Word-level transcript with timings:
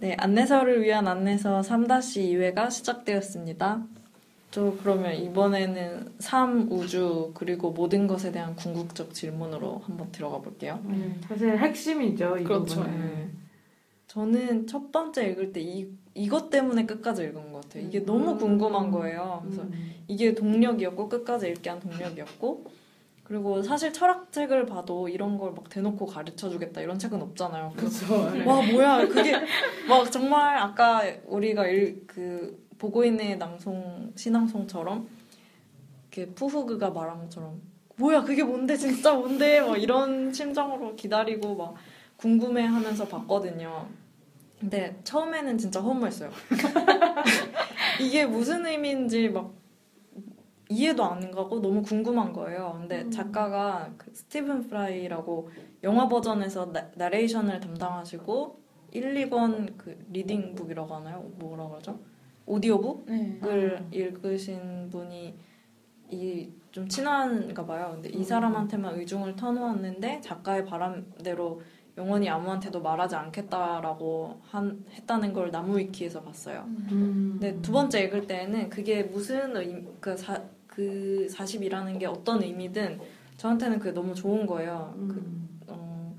네, 0.00 0.16
안내서를 0.18 0.82
위한 0.82 1.06
안내서 1.06 1.60
3-2회가 1.60 2.70
시작되었습니다. 2.70 3.84
저 4.50 4.74
그러면 4.82 5.14
이번에는 5.14 6.14
삶, 6.18 6.72
우주, 6.72 7.32
그리고 7.34 7.70
모든 7.70 8.06
것에 8.06 8.32
대한 8.32 8.56
궁극적 8.56 9.12
질문으로 9.12 9.82
한번 9.84 10.10
들어가 10.10 10.38
볼게요. 10.38 10.80
음, 10.86 11.20
사실 11.28 11.56
핵심이죠, 11.58 12.38
이 12.38 12.44
그렇죠. 12.44 12.82
네. 12.82 13.28
저는 14.06 14.66
첫 14.66 14.90
번째 14.90 15.28
읽을 15.28 15.52
때 15.52 15.60
이, 15.60 15.86
이것 16.14 16.48
때문에 16.48 16.86
끝까지 16.86 17.22
읽은 17.24 17.52
것 17.52 17.60
같아요. 17.60 17.86
이게 17.86 18.00
너무 18.00 18.32
음. 18.32 18.38
궁금한 18.38 18.90
거예요. 18.90 19.42
그래서 19.44 19.62
음. 19.62 19.94
이게 20.08 20.34
동력이었고 20.34 21.10
끝까지 21.10 21.48
읽게 21.48 21.68
한 21.68 21.78
동력이었고 21.78 22.64
그리고 23.30 23.62
사실 23.62 23.92
철학책을 23.92 24.66
봐도 24.66 25.08
이런 25.08 25.38
걸 25.38 25.52
막 25.52 25.68
대놓고 25.68 26.04
가르쳐 26.04 26.50
주겠다 26.50 26.80
이런 26.80 26.98
책은 26.98 27.22
없잖아요. 27.22 27.72
그렇죠. 27.76 28.28
네. 28.32 28.44
와 28.44 28.60
뭐야 28.60 29.06
그게 29.06 29.36
막 29.88 30.10
정말 30.10 30.58
아까 30.58 31.02
우리가 31.26 31.64
일, 31.68 32.04
그 32.08 32.66
보고 32.76 33.04
있는 33.04 33.38
낭송 33.38 34.14
신앙송처럼 34.16 35.08
이렇게 36.10 36.32
푸후그가 36.34 36.90
말한 36.90 37.20
것처럼 37.20 37.60
뭐야 37.96 38.22
그게 38.22 38.42
뭔데 38.42 38.76
진짜 38.76 39.12
뭔데 39.12 39.60
막 39.60 39.80
이런 39.80 40.32
심정으로 40.32 40.96
기다리고 40.96 41.54
막 41.54 41.74
궁금해하면서 42.16 43.06
봤거든요. 43.06 43.86
근데 44.58 44.98
처음에는 45.04 45.56
진짜 45.56 45.80
허무했어요. 45.80 46.30
이게 48.00 48.26
무슨 48.26 48.66
의미인지 48.66 49.28
막 49.28 49.52
이해도 50.70 51.04
안 51.04 51.30
가고 51.30 51.60
너무 51.60 51.82
궁금한 51.82 52.32
거예요. 52.32 52.76
근데 52.78 53.02
음. 53.02 53.10
작가가 53.10 53.92
그 53.96 54.10
스티븐 54.14 54.68
프라이라고 54.68 55.50
영화 55.82 56.08
버전에서 56.08 56.72
나, 56.72 56.88
나레이션을 56.94 57.60
담당하시고 57.60 58.60
1, 58.92 59.14
2권 59.14 59.76
그 59.76 59.98
reading 60.10 60.47
book이라고 60.47 60.94
하나요? 60.94 61.30
뭐라고 61.38 61.76
하죠? 61.76 62.00
오디오북을 62.46 63.88
네. 63.90 63.98
읽으신 63.98 64.90
분이 64.90 65.34
이 66.10 66.60
좀 66.72 66.88
친한가 66.88 67.66
봐요. 67.66 67.90
근데 67.94 68.10
이 68.10 68.22
사람한테만 68.22 68.98
의중을 68.98 69.34
터놓았는데 69.36 70.20
작가의 70.20 70.64
바람대로 70.64 71.60
영원히 71.96 72.28
아무한테도 72.28 72.80
말하지 72.80 73.16
않겠다라고 73.16 74.40
한, 74.42 74.84
했다는 74.92 75.32
걸 75.32 75.50
나무위키에서 75.50 76.22
봤어요. 76.22 76.64
음. 76.68 77.38
근데 77.40 77.60
두 77.60 77.72
번째 77.72 78.04
읽을 78.04 78.26
때는 78.26 78.70
그게 78.70 79.02
무슨 79.02 79.56
의미, 79.56 79.84
그, 79.98 80.16
사, 80.16 80.40
그 80.80 81.26
42라는 81.30 81.98
게 81.98 82.06
어떤 82.06 82.42
의미든 82.42 82.98
저한테는 83.36 83.78
그게 83.78 83.92
너무 83.92 84.14
좋은 84.14 84.46
거예요. 84.46 84.94
그, 84.96 85.14
음. 85.14 85.48
어, 85.66 86.16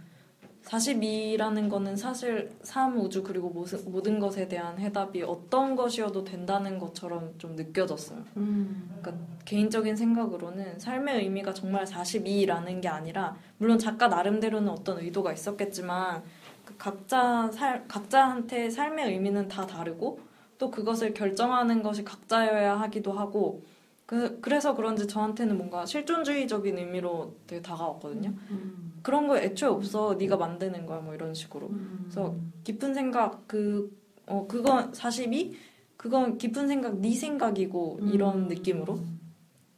42라는 0.64 1.68
거는 1.68 1.96
사실 1.96 2.52
삶, 2.62 3.00
우주 3.00 3.24
그리고 3.24 3.50
모든, 3.50 3.80
모든 3.92 4.20
것에 4.20 4.48
대한 4.48 4.78
해답이 4.78 5.24
어떤 5.24 5.76
것이어도 5.76 6.24
된다는 6.24 6.78
것처럼 6.78 7.34
좀 7.40 7.56
느껴졌어요. 7.56 8.24
음. 8.38 8.92
그러니까 9.02 9.26
개인적인 9.46 9.96
생각으로는 9.96 10.78
삶의 10.78 11.24
의미가 11.24 11.56
정말 11.56 11.86
42라는 11.86 12.82
게 12.82 12.88
아니라 12.88 13.36
물론 13.58 13.80
작가 13.80 14.10
나름대로는 14.10 14.70
어떤 14.70 15.00
의도가 15.00 15.34
있었겠지만 15.34 16.22
그 16.66 16.76
각자 16.78 17.50
살, 17.52 17.88
각자한테 17.88 18.70
삶의 18.70 19.12
의미는 19.12 19.48
다 19.48 19.66
다르고 19.66 20.20
또 20.60 20.70
그것을 20.70 21.16
결정하는 21.16 21.82
것이 21.82 22.04
각자여야 22.04 22.80
하기도 22.82 23.12
하고 23.14 23.64
그, 24.12 24.42
그래서 24.42 24.76
그런지 24.76 25.08
저한테는 25.08 25.58
뭔가 25.58 25.86
실존주의적인 25.86 26.78
의미로 26.78 27.36
되게 27.48 27.62
다가왔거든요. 27.62 28.34
음. 28.52 29.00
그런 29.02 29.28
거 29.28 29.38
애초에 29.38 29.70
없어. 29.70 30.16
네가 30.16 30.36
만드는 30.36 30.86
거야. 30.86 31.00
뭐 31.00 31.14
이런 31.14 31.34
식으로. 31.34 31.68
음. 31.68 32.00
그래서 32.04 32.36
깊은 32.64 32.94
생각 32.94 33.48
그 33.48 34.02
어 34.32 34.48
그건 34.48 34.94
42 34.94 35.56
그건 35.98 36.38
깊은 36.38 36.68
생각 36.68 36.98
네 37.00 37.14
생각이고 37.14 38.00
이런 38.14 38.44
음. 38.44 38.48
느낌으로 38.48 39.00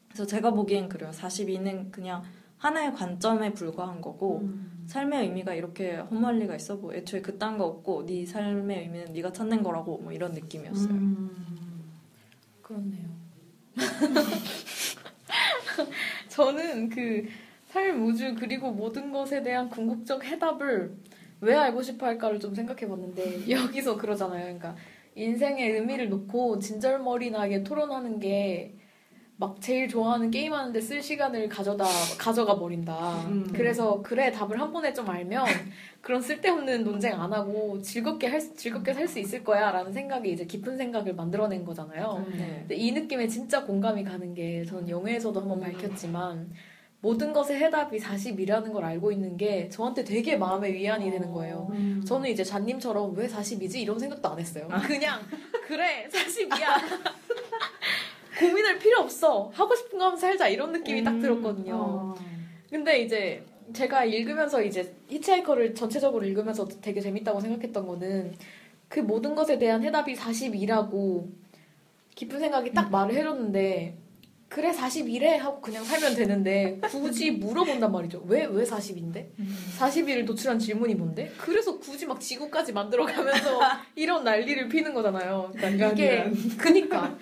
그래서 0.08 0.26
제가 0.26 0.52
보기엔 0.52 0.88
그래요 0.88 1.10
42는 1.12 1.92
그냥 1.92 2.22
하나의 2.58 2.94
관점에 2.94 3.54
불과한 3.54 4.00
거고 4.00 4.42
음. 4.42 4.84
삶의 4.86 5.24
의미가 5.24 5.54
이렇게 5.56 5.96
헛말 5.96 6.40
리가 6.40 6.56
있어 6.56 6.76
뭐 6.76 6.94
애초에 6.94 7.22
그딴 7.22 7.58
거 7.58 7.66
없고 7.66 8.06
네 8.06 8.26
삶의 8.26 8.82
의미는 8.82 9.14
네가 9.14 9.34
찾는 9.34 9.64
거라고 9.64 9.98
뭐 9.98 10.12
이런 10.12 10.32
느낌이었어요 10.32 10.94
음. 10.94 11.32
그렇네요. 12.62 13.13
저는 16.30 16.90
그 16.90 17.28
삶, 17.66 18.06
우주 18.06 18.36
그리고 18.36 18.72
모든 18.72 19.12
것에 19.12 19.44
대한 19.44 19.70
궁극적 19.70 20.24
해답을 20.24 20.96
왜 21.42 21.56
알고 21.56 21.82
싶어 21.82 22.06
할까를 22.06 22.40
좀 22.40 22.54
생각해 22.54 22.88
봤는데 22.88 23.50
여기서 23.50 23.98
그러잖아요. 23.98 24.44
그러니까 24.44 24.76
인생의 25.16 25.72
의미를 25.72 26.10
놓고 26.10 26.60
진절머리나게 26.60 27.64
토론하는 27.64 28.20
게 28.20 28.76
막 29.38 29.60
제일 29.60 29.88
좋아하는 29.90 30.30
게임 30.30 30.54
하는데 30.54 30.80
쓸 30.80 31.02
시간을 31.02 31.50
가져다 31.50 31.86
가져가 32.20 32.58
버린다. 32.60 33.22
음. 33.28 33.52
그래서 33.54 34.02
그래 34.04 34.32
답을 34.32 34.60
한 34.60 34.72
번에 34.72 34.94
좀 34.94 35.10
알면 35.10 35.46
그런 36.02 36.22
쓸데없는 36.22 36.84
논쟁 36.84 37.20
안 37.20 37.34
하고 37.34 37.82
즐겁게 37.82 38.28
할 38.28 38.40
수- 38.40 38.56
즐겁게 38.56 38.94
살 38.94 39.08
수 39.08 39.20
있을 39.20 39.44
거야라는 39.44 39.92
생각이 39.92 40.32
이제 40.32 40.46
깊은 40.46 40.78
생각을 40.78 41.16
만들어낸 41.16 41.66
거잖아요. 41.66 42.26
네. 42.32 42.58
근데 42.60 42.76
이 42.76 42.92
느낌에 42.92 43.28
진짜 43.28 43.64
공감이 43.66 44.04
가는 44.04 44.34
게 44.34 44.64
저는 44.66 44.88
영화에서도 44.88 45.40
한번 45.42 45.60
밝혔지만 45.60 46.52
모든 47.02 47.34
것의 47.34 47.58
해답이 47.60 47.98
40이라는 48.00 48.72
걸 48.72 48.86
알고 48.86 49.12
있는 49.12 49.36
게 49.36 49.68
저한테 49.68 50.04
되게 50.06 50.38
마음의 50.38 50.74
위안이 50.74 51.10
되는 51.12 51.32
거예요. 51.34 51.68
음. 51.74 52.02
저는 52.08 52.30
이제 52.30 52.44
잔님처럼 52.46 53.14
왜 53.18 53.28
40이지 53.28 53.76
이런 53.78 53.98
생각도 54.00 54.30
안 54.30 54.40
했어요. 54.40 54.70
그냥 54.88 55.20
그래 55.68 56.08
40이야. 56.10 57.04
고민할 58.50 58.80
필요 58.80 59.00
없어. 59.00 59.50
하고 59.54 59.76
싶은 59.76 59.98
거 60.00 60.06
하면 60.06 60.18
살자 60.20 60.48
이런 60.48 60.72
느낌이 60.72 61.04
딱 61.04 61.20
들었거든요. 61.20 61.76
어. 61.76 62.16
근데 62.70 63.02
이제 63.02 63.44
제가 63.74 64.06
읽으면서 64.06 64.62
이제 64.62 64.94
히치하이커를 65.08 65.74
전체적으로 65.76 66.26
읽으면서 66.26 66.68
되게 66.68 67.00
재밌다고 67.02 67.40
생각했던 67.40 67.86
거는 67.88 68.34
그 68.90 69.00
모든 69.00 69.36
것에 69.36 69.58
대한 69.58 69.84
해답이 69.84 70.16
42라고 70.16 71.28
깊은 72.16 72.40
생각이 72.40 72.74
딱 72.74 72.92
말을 72.92 73.16
해줬는데 73.16 73.98
그래 74.50 74.72
42래 74.72 75.38
하고 75.38 75.60
그냥 75.62 75.84
살면 75.84 76.14
되는데 76.16 76.80
굳이 76.84 77.32
물어본단 77.32 77.92
말이죠. 77.92 78.24
왜 78.28 78.44
왜 78.46 78.64
40인데? 78.64 79.30
40일을 79.80 80.28
도출한 80.28 80.60
질문이 80.60 80.94
뭔데? 80.94 81.32
그래서 81.40 81.80
굳이 81.80 82.06
막 82.06 82.20
지구까지 82.20 82.72
만들어가면서 82.72 83.60
이런 83.96 84.24
난리를 84.24 84.70
피는 84.70 84.94
거잖아요. 84.94 85.52
그러니까 85.56 85.88
이게. 85.94 86.30
그니까 86.60 87.18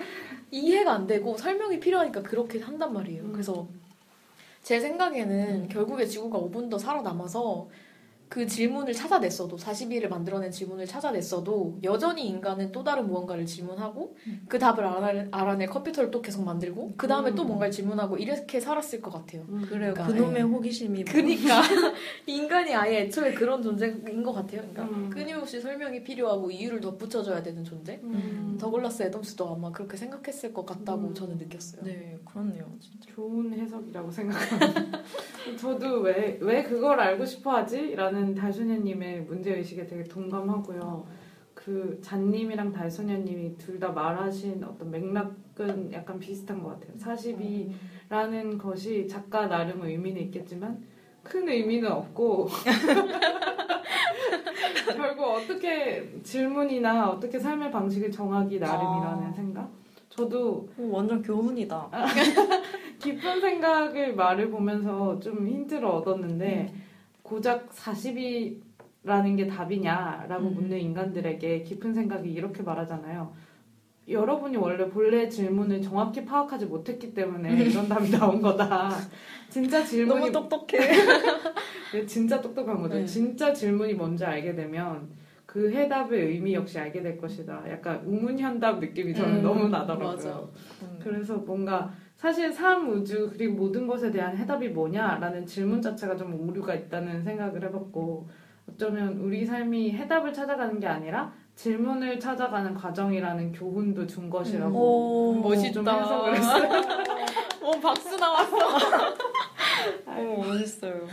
이해가 0.51 0.91
안 0.91 1.07
되고 1.07 1.37
설명이 1.37 1.79
필요하니까 1.79 2.21
그렇게 2.21 2.59
한단 2.59 2.93
말이에요. 2.93 3.23
음. 3.23 3.31
그래서 3.31 3.67
제 4.61 4.79
생각에는 4.79 5.69
결국에 5.69 6.05
지구가 6.05 6.37
5분 6.37 6.69
더 6.69 6.77
살아남아서 6.77 7.67
그 8.31 8.47
질문을 8.47 8.93
찾아냈어도 8.93 9.57
40일을 9.57 10.07
만들어낸 10.07 10.51
질문을 10.51 10.85
찾아냈어도 10.85 11.79
여전히 11.83 12.29
인간은 12.29 12.71
또 12.71 12.81
다른 12.81 13.05
무언가를 13.07 13.45
질문하고 13.45 14.15
그 14.47 14.57
답을 14.57 14.85
알아낼, 14.85 15.27
알아낼 15.31 15.67
컴퓨터를 15.67 16.11
또 16.11 16.21
계속 16.21 16.45
만들고 16.45 16.93
그 16.95 17.09
다음에 17.09 17.35
또 17.35 17.41
음. 17.41 17.47
뭔가를 17.47 17.71
질문하고 17.73 18.15
이렇게 18.15 18.61
살았을 18.61 19.01
것 19.01 19.11
같아요. 19.11 19.41
음. 19.49 19.65
그래요 19.67 19.93
그러니까, 19.93 20.07
그놈의 20.07 20.37
예. 20.37 20.41
호기심이 20.43 21.03
뭐- 21.03 21.13
그니까 21.13 21.61
인간이 22.25 22.73
아예 22.73 23.01
애초에 23.01 23.33
그런 23.33 23.61
존재인 23.61 24.23
것 24.23 24.31
같아요. 24.31 24.61
그러니까 24.61 24.83
음. 24.83 25.09
끊임없이 25.09 25.59
설명이 25.59 26.01
필요하고 26.01 26.49
이유를 26.49 26.79
덧붙여줘야 26.79 27.43
되는 27.43 27.65
존재. 27.65 27.99
음. 28.01 28.57
더글라스 28.57 29.03
애덤스도 29.03 29.49
아마 29.55 29.73
그렇게 29.73 29.97
생각했을 29.97 30.53
것 30.53 30.65
같다고 30.65 31.09
음. 31.09 31.13
저는 31.13 31.37
느꼈어요. 31.37 31.83
네 31.83 32.17
그렇네요 32.23 32.65
진짜 32.79 33.13
좋은 33.13 33.51
해석이라고 33.59 34.09
생각합니다. 34.09 35.01
저도 35.59 35.99
왜, 35.99 36.37
왜 36.39 36.63
그걸 36.63 36.97
알고 36.97 37.25
싶어 37.25 37.57
하지? 37.57 37.93
라는 37.95 38.20
달소녀님의 38.35 39.21
문제의식에 39.23 39.87
되게 39.87 40.03
동감하고요. 40.03 41.05
그 41.53 41.99
잔님이랑 42.01 42.71
달소녀님이 42.71 43.57
둘 43.57 43.79
다 43.79 43.89
말하신 43.89 44.63
어떤 44.63 44.89
맥락은 44.91 45.91
약간 45.93 46.19
비슷한 46.19 46.61
것 46.63 46.79
같아요. 46.79 46.95
42라는 46.97 48.57
것이 48.57 49.07
작가 49.07 49.47
나름 49.47 49.83
의미는 49.83 50.21
있겠지만 50.23 50.81
큰 51.23 51.47
의미는 51.49 51.91
없고 51.91 52.47
결국 54.95 55.23
어떻게 55.23 56.09
질문이나 56.23 57.09
어떻게 57.09 57.39
삶의 57.39 57.71
방식을 57.71 58.11
정하기 58.11 58.59
나름이라는 58.59 59.27
아. 59.27 59.31
생각? 59.31 59.69
저도 60.09 60.67
오, 60.77 60.91
완전 60.91 61.21
교훈이다 61.21 61.89
깊은 62.99 63.41
생각을 63.41 64.15
말을 64.15 64.49
보면서 64.49 65.19
좀 65.19 65.47
힌트를 65.47 65.85
얻었는데 65.85 66.73
고작 67.31 67.69
40이라는 67.69 69.37
게 69.37 69.47
답이냐라고 69.47 70.49
음. 70.49 70.53
묻는 70.53 70.77
인간들에게 70.77 71.63
깊은 71.63 71.93
생각이 71.93 72.29
이렇게 72.29 72.61
말하잖아요. 72.61 73.33
여러분이 74.09 74.57
원래 74.57 74.89
본래 74.89 75.29
질문을 75.29 75.81
정확히 75.81 76.25
파악하지 76.25 76.65
못했기 76.65 77.13
때문에 77.13 77.63
이런 77.63 77.87
답이 77.87 78.11
나온 78.11 78.41
거다. 78.41 78.91
진짜 79.49 79.81
질문이 79.85 80.29
너무 80.29 80.49
똑똑해 80.49 80.91
네, 81.93 82.05
진짜 82.05 82.41
똑똑한 82.41 82.81
거죠. 82.81 82.95
네. 82.95 83.05
진짜 83.05 83.53
질문이 83.53 83.93
뭔지 83.93 84.25
알게 84.25 84.53
되면 84.53 85.07
그 85.45 85.71
해답의 85.71 86.31
의미 86.31 86.53
역시 86.53 86.79
알게 86.79 87.01
될 87.01 87.17
것이다. 87.17 87.63
약간 87.69 88.03
우문현답 88.05 88.79
느낌이 88.79 89.13
저는 89.13 89.37
음, 89.37 89.43
너무 89.43 89.69
나더라고요. 89.69 90.07
맞아. 90.07 90.39
음. 90.81 90.99
그래서 91.01 91.37
뭔가 91.37 91.93
사실 92.21 92.53
삶, 92.53 92.87
우주 92.87 93.31
그리고 93.33 93.55
모든 93.55 93.87
것에 93.87 94.11
대한 94.11 94.37
해답이 94.37 94.69
뭐냐라는 94.69 95.43
질문 95.47 95.81
자체가 95.81 96.15
좀 96.15 96.39
오류가 96.47 96.75
있다는 96.75 97.23
생각을 97.23 97.63
해봤고 97.63 98.29
어쩌면 98.69 99.17
우리 99.17 99.43
삶이 99.43 99.93
해답을 99.93 100.31
찾아가는 100.31 100.79
게 100.79 100.85
아니라 100.85 101.33
질문을 101.55 102.19
찾아가는 102.19 102.75
과정이라는 102.75 103.51
교훈도 103.53 104.05
준 104.05 104.29
것이라고 104.29 105.31
오, 105.31 105.33
멋있다. 105.41 105.71
좀 105.73 105.87
해석을 105.87 106.35
했어요. 106.35 106.69
어 107.59 107.79
박수 107.79 108.15
나왔어. 108.15 108.55
오, 110.21 110.43
멋있어요. 110.43 111.07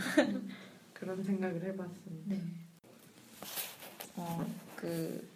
그런 0.93 1.23
생각을 1.23 1.55
해봤습니다. 1.63 2.25
네. 2.27 2.39
어, 4.15 4.45
그 4.75 5.27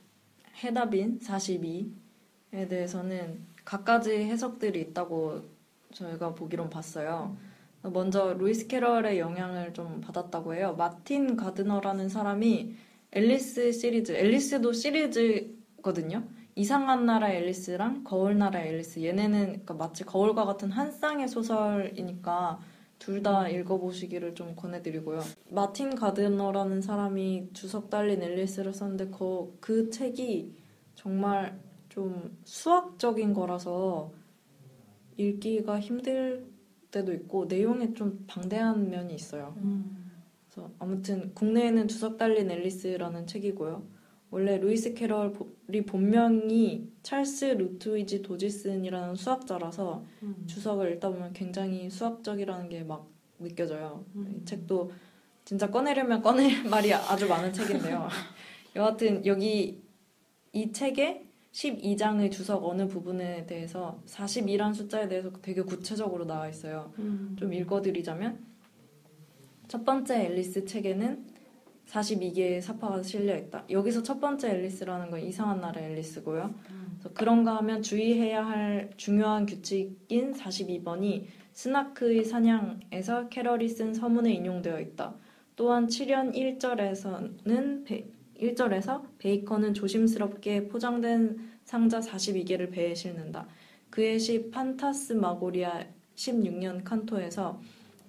해답인 0.64 1.18
42에 1.20 2.70
대해서는 2.70 3.40
각가지 3.66 4.12
해석들이 4.12 4.80
있다고 4.82 5.53
저희가 5.94 6.36
보기론 6.36 6.70
봤어요. 6.70 7.36
먼저 7.82 8.34
루이스 8.34 8.68
캐럴의 8.68 9.20
영향을 9.20 9.74
좀 9.74 10.02
받았다고 10.02 10.56
해요. 10.56 10.76
마틴 10.78 11.36
가드너라는 11.36 12.10
사람이 12.10 12.76
앨리스 13.12 13.72
시리즈, 13.72 14.14
앨리스도 14.14 14.72
시리즈거든요. 14.72 16.24
이상한 16.56 17.06
나라 17.06 17.32
앨리스랑 17.32 18.04
거울 18.04 18.38
나라 18.38 18.62
앨리스. 18.64 19.04
얘네는 19.04 19.46
그러니까 19.46 19.74
마치 19.74 20.04
거울과 20.04 20.46
같은 20.46 20.72
한 20.72 20.92
쌍의 20.92 21.28
소설이니까 21.28 22.60
둘 23.00 23.22
다 23.22 23.50
읽어보시기를 23.50 24.34
좀 24.34 24.56
권해드리고요. 24.56 25.20
마틴 25.50 25.94
가드너라는 25.94 26.82
사람이 26.82 27.50
주석 27.52 27.90
달린 27.90 28.24
앨리스를 28.24 28.74
썼는데 28.74 29.08
그, 29.08 29.58
그 29.60 29.90
책이 29.90 30.56
정말 30.96 31.60
좀 31.90 32.38
수학적인 32.46 33.34
거라서 33.34 34.12
읽기가 35.18 35.80
힘들 35.80 36.46
때도 36.92 37.14
있고 37.14 37.46
내용에 37.46 37.94
좀 37.94 38.24
방대한 38.28 38.90
면이 38.90 39.16
있어요. 39.16 39.56
그래서 40.50 40.72
아무튼 40.80 41.34
국내에는 41.34 41.88
주석 41.88 42.18
달린 42.18 42.52
앨리스라는 42.52 43.26
책이고요. 43.28 43.84
원래 44.30 44.58
루이스 44.58 44.94
캐럴이 44.96 45.86
본명이 45.88 46.90
찰스 47.04 47.46
루트위지 47.46 48.24
도지슨이라는 48.24 49.16
수학자라서 49.16 50.04
음. 50.24 50.44
주석을 50.48 50.92
읽다 50.94 51.10
보면 51.10 51.34
굉장히 51.34 51.90
수학적이라는 51.90 52.70
게 52.70 52.84
막 52.84 53.14
느껴져요. 53.40 54.06
음. 54.16 54.40
이 54.42 54.46
책도 54.46 54.92
진짜 55.46 55.70
꺼내려면 55.70 56.22
꺼낼 56.22 56.64
말이 56.64 56.94
아주 56.94 57.28
많은 57.28 57.54
책인데요. 57.54 58.08
여하튼 58.76 59.26
여기 59.26 59.82
이 60.52 60.72
책에 60.72 61.28
12장의 61.54 62.32
주석 62.32 62.66
어느 62.66 62.88
부분에 62.88 63.46
대해서 63.46 64.02
42란 64.08 64.74
숫자에 64.74 65.08
대해서 65.08 65.32
되게 65.42 65.62
구체적으로 65.62 66.26
나와 66.26 66.50
있어요. 66.50 66.92
음. 66.98 67.36
좀 67.40 67.54
읽어드리자면 67.54 68.40
첫 69.68 69.86
번째 69.86 70.26
앨리스 70.26 70.66
책에는 70.66 71.26
42개의 71.88 72.60
사파가 72.62 73.04
실려 73.04 73.38
있다. 73.38 73.66
여기서 73.70 74.02
첫 74.02 74.20
번째 74.20 74.50
앨리스라는 74.50 75.12
건 75.12 75.20
이상한 75.22 75.62
나라 75.62 75.80
앨리스고요. 75.80 76.54
그래서 76.94 77.14
그런가 77.14 77.58
하면 77.58 77.84
주의해야 77.84 78.46
할 78.46 78.90
중요한 78.98 79.46
규칙인 79.46 80.34
42번이 80.34 81.26
스나크의 81.54 82.24
사냥에서 82.24 83.30
캐럴이 83.30 83.70
쓴 83.70 83.94
서문에 83.94 84.34
인용되어 84.34 84.80
있다. 84.80 85.14
또한 85.56 85.88
7연 85.88 86.34
1절에서는 86.34 88.12
1절에서 88.44 89.04
베이컨은 89.20 89.74
조심스럽게 89.74 90.68
포장된 90.68 91.54
상자 91.64 92.00
42개를 92.00 92.72
배에 92.72 92.94
싣는다. 92.94 93.48
그의 93.90 94.20
시 94.20 94.50
판타스마고리아 94.52 95.86
16연 96.16 96.84
칸토에서 96.84 97.62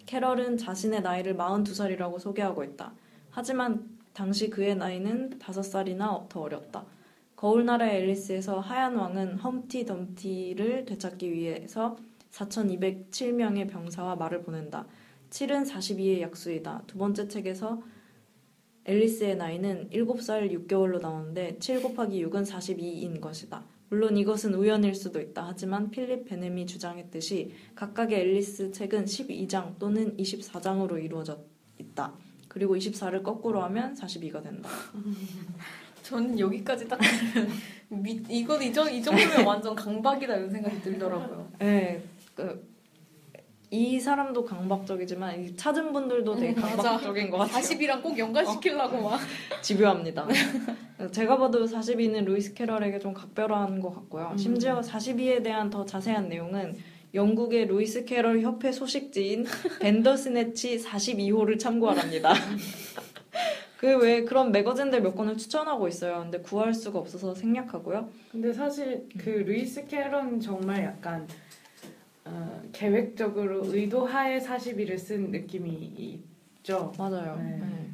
캐럴은 0.07 0.59
자신의 0.59 1.03
나이를 1.03 1.37
42살이라고 1.37 2.19
소개하고 2.19 2.65
있다. 2.65 2.93
하지만 3.31 3.89
당시 4.13 4.51
그의 4.51 4.77
나이는 4.77 5.39
5살이나 5.39 6.29
더 6.29 6.41
어렸다. 6.41 6.85
거울나라의 7.37 8.03
앨리스에서 8.03 8.61
하얀 8.61 8.97
왕은 8.97 9.39
험티 9.39 9.85
덤티를 9.87 10.85
되찾기 10.85 11.33
위해서 11.33 11.97
4,207명의 12.31 13.69
병사와 13.69 14.17
말을 14.17 14.43
보낸다. 14.43 14.87
7은 15.31 15.69
42의 15.69 16.21
약수이다. 16.21 16.83
두 16.87 16.99
번째 16.99 17.29
책에서 17.29 17.83
앨리스의 18.85 19.37
나이는 19.37 19.89
7살 19.91 20.51
6개월로 20.67 21.01
나오는데 21.01 21.57
7 21.59 21.83
곱하기 21.83 22.25
6은 22.27 22.47
42인 22.47 23.21
것이다. 23.21 23.65
물론 23.91 24.17
이것은 24.17 24.55
우연일 24.55 24.95
수도 24.95 25.21
있다. 25.21 25.47
하지만 25.47 25.91
필립 25.91 26.25
베넴이 26.27 26.67
주장했듯이 26.67 27.53
각각의 27.75 28.19
앨리스 28.21 28.73
책은 28.73 29.05
12장 29.05 29.79
또는 29.79 30.17
24장으로 30.17 31.03
이루어져 31.03 31.39
있다. 31.79 32.13
그리고 32.49 32.77
24를 32.77 33.23
거꾸로 33.23 33.63
하면 33.63 33.95
42가 33.95 34.43
된다. 34.43 34.69
저는 36.03 36.39
여기까지 36.39 36.87
딱 36.87 37.01
미, 37.89 38.21
이건 38.29 38.63
이 38.63 38.73
정 38.73 38.93
이 38.93 39.03
정도면 39.03 39.47
완전 39.47 39.75
강박이다 39.75 40.37
이런 40.37 40.51
생각이 40.51 40.81
들더라고요. 40.83 41.51
네, 41.59 42.03
그, 42.35 42.74
이 43.75 43.99
사람도 43.99 44.45
강박적이지만 44.45 45.43
이 45.43 45.57
찾은 45.57 45.93
분들도 45.93 46.37
되게 46.37 46.55
음. 46.55 46.63
강박적인 46.63 47.29
것 47.29 47.39
같아요. 47.39 47.61
42랑 47.61 48.03
꼭 48.03 48.17
연관시키려고 48.17 49.03
막. 49.03 49.19
집요합니다. 49.63 50.29
제가 51.11 51.37
봐도 51.39 51.65
42는 51.65 52.25
루이스 52.25 52.55
캐럴에게 52.55 53.01
좀 53.01 53.13
각별한 53.13 53.81
것 53.81 53.93
같고요. 53.93 54.29
음. 54.31 54.39
심지어 54.39 54.81
42에 54.81 55.43
대한 55.43 55.71
더 55.71 55.85
자세한 55.85 56.29
내용은 56.29 56.77
영국의 57.15 57.67
루이스 57.67 58.05
캐럴 58.05 58.43
협회 58.43 58.71
소식지인 58.71 59.45
밴더스내치 59.81 60.79
42호를 60.79 61.59
참고하랍니다. 61.59 62.33
그 63.79 63.99
외에 63.99 64.23
그런 64.23 64.53
매거진들 64.53 65.03
몇 65.03 65.17
권을 65.17 65.37
추천하고 65.37 65.89
있어요. 65.89 66.21
근데 66.21 66.39
구할 66.39 66.73
수가 66.73 67.01
없어서 67.01 67.35
생략하고요. 67.35 68.09
근데 68.31 68.53
사실 68.53 69.09
그 69.19 69.31
루이스 69.31 69.89
캐럴은 69.89 70.39
정말 70.39 70.85
약간 70.85 71.27
어, 72.25 72.63
계획적으로 72.73 73.63
의도하에 73.65 74.39
42를 74.41 74.99
쓴 74.99 75.31
느낌이 75.31 75.71
있죠. 76.59 76.93
맞아요. 76.99 77.37
네. 77.37 77.59
네. 77.59 77.91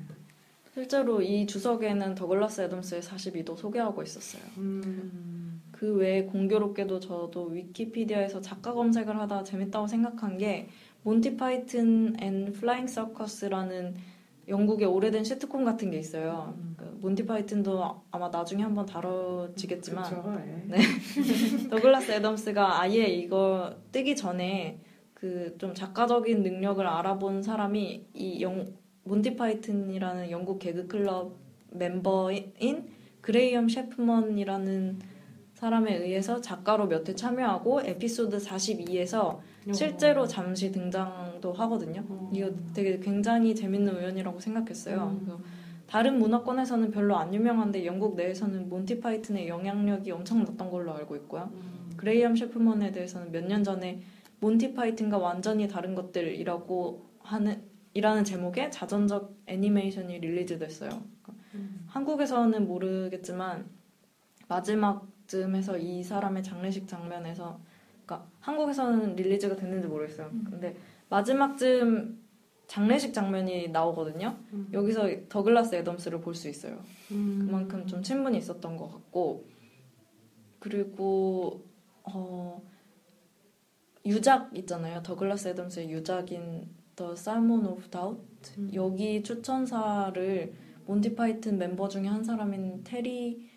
실제로 0.72 1.20
이 1.20 1.46
주석에는 1.46 2.14
더글라스 2.14 2.62
애덤스의 2.62 3.02
42도 3.02 3.56
소개하고 3.56 4.02
있었어요. 4.02 4.42
음. 4.58 5.60
그 5.72 5.94
외에 5.96 6.24
공교롭게도 6.24 7.00
저도 7.00 7.46
위키피디아에서 7.46 8.40
작가 8.40 8.72
검색을 8.72 9.18
하다 9.18 9.44
재밌다고 9.44 9.86
생각한 9.86 10.38
게 10.38 10.68
몬티 11.02 11.36
파이튼 11.36 12.14
앤 12.20 12.52
플라잉 12.52 12.86
서커스라는 12.86 13.96
영국의 14.50 14.86
오래된 14.88 15.24
시트콤 15.24 15.64
같은 15.64 15.90
게 15.90 15.98
있어요. 15.98 16.54
음. 16.58 16.74
그 16.76 16.84
몬티 17.00 17.24
파이튼도 17.24 18.02
아마 18.10 18.28
나중에 18.28 18.62
한번 18.62 18.84
다뤄지겠지만 18.84 20.04
그쵸, 20.04 20.38
예. 20.46 20.64
네. 20.66 20.78
더글라스 21.70 22.12
애덤스가 22.12 22.82
아예 22.82 23.04
이거 23.06 23.74
뜨기 23.92 24.14
전에 24.16 24.80
그 25.14 25.56
좀 25.58 25.74
작가적인 25.74 26.42
능력을 26.42 26.86
알아본 26.86 27.42
사람이 27.42 28.06
이 28.14 28.42
영, 28.42 28.72
몬티 29.04 29.36
파이튼이라는 29.36 30.30
영국 30.30 30.58
개그 30.58 30.86
클럽 30.88 31.36
멤버인 31.70 32.88
그레이엄 33.20 33.68
채프먼이라는 33.68 34.98
사람에 35.54 35.94
의해서 35.96 36.40
작가로 36.40 36.86
몇 36.88 37.08
회 37.08 37.14
참여하고 37.14 37.82
에피소드 37.82 38.38
42에서 38.38 39.38
실제로 39.72 40.26
잠시 40.26 40.72
등장도 40.72 41.52
하거든요. 41.52 42.04
어. 42.08 42.30
이거 42.32 42.50
되게 42.74 42.98
굉장히 42.98 43.54
재밌는 43.54 43.94
우연이라고 43.96 44.40
생각했어요. 44.40 45.18
음. 45.26 45.38
다른 45.86 46.18
문화권에서는 46.18 46.90
별로 46.92 47.16
안 47.16 47.34
유명한데 47.34 47.84
영국 47.84 48.14
내에서는 48.16 48.68
몬티 48.68 49.00
파이튼의 49.00 49.48
영향력이 49.48 50.10
엄청 50.12 50.44
났던 50.44 50.70
걸로 50.70 50.94
알고 50.94 51.16
있고요. 51.16 51.50
음. 51.52 51.90
그레이엄 51.96 52.36
셰프먼에 52.36 52.92
대해서는 52.92 53.32
몇 53.32 53.44
년 53.44 53.62
전에 53.64 54.00
몬티 54.40 54.72
파이튼과 54.72 55.18
완전히 55.18 55.68
다른 55.68 55.94
것들이라고 55.94 57.06
하는 57.20 57.62
이라는 57.92 58.24
제목의 58.24 58.70
자전적 58.70 59.34
애니메이션이 59.46 60.20
릴리즈됐어요. 60.20 60.90
음. 61.54 61.84
한국에서는 61.88 62.66
모르겠지만 62.66 63.66
마지막쯤에서 64.48 65.78
이 65.78 66.02
사람의 66.02 66.42
장례식 66.42 66.86
장면에서 66.88 67.60
그러니까 68.10 68.28
한국에서는 68.40 69.14
릴리즈가 69.14 69.54
됐는지 69.54 69.86
모르겠어요. 69.86 70.30
근데 70.50 70.76
마지막쯤 71.08 72.18
장례식 72.66 73.14
장면이 73.14 73.68
나오거든요. 73.68 74.36
음. 74.52 74.68
여기서 74.72 75.08
더글라스 75.28 75.76
애덤스를 75.76 76.20
볼 76.20 76.34
수 76.34 76.48
있어요. 76.48 76.80
음. 77.12 77.44
그만큼 77.46 77.86
좀 77.86 78.02
친분이 78.02 78.38
있었던 78.38 78.76
것 78.76 78.90
같고 78.90 79.44
그리고 80.58 81.64
어 82.02 82.60
유작 84.04 84.56
있잖아요. 84.56 85.02
더글라스 85.02 85.48
애덤스의 85.48 85.90
유작인 85.90 86.68
The 86.96 87.12
Salmon 87.12 87.66
of 87.66 87.88
Doubt 87.90 88.22
음. 88.58 88.70
여기 88.74 89.22
추천사를 89.22 90.52
몬티 90.86 91.14
파이튼 91.14 91.58
멤버 91.58 91.88
중에 91.88 92.06
한 92.06 92.24
사람인 92.24 92.82
테리 92.84 93.48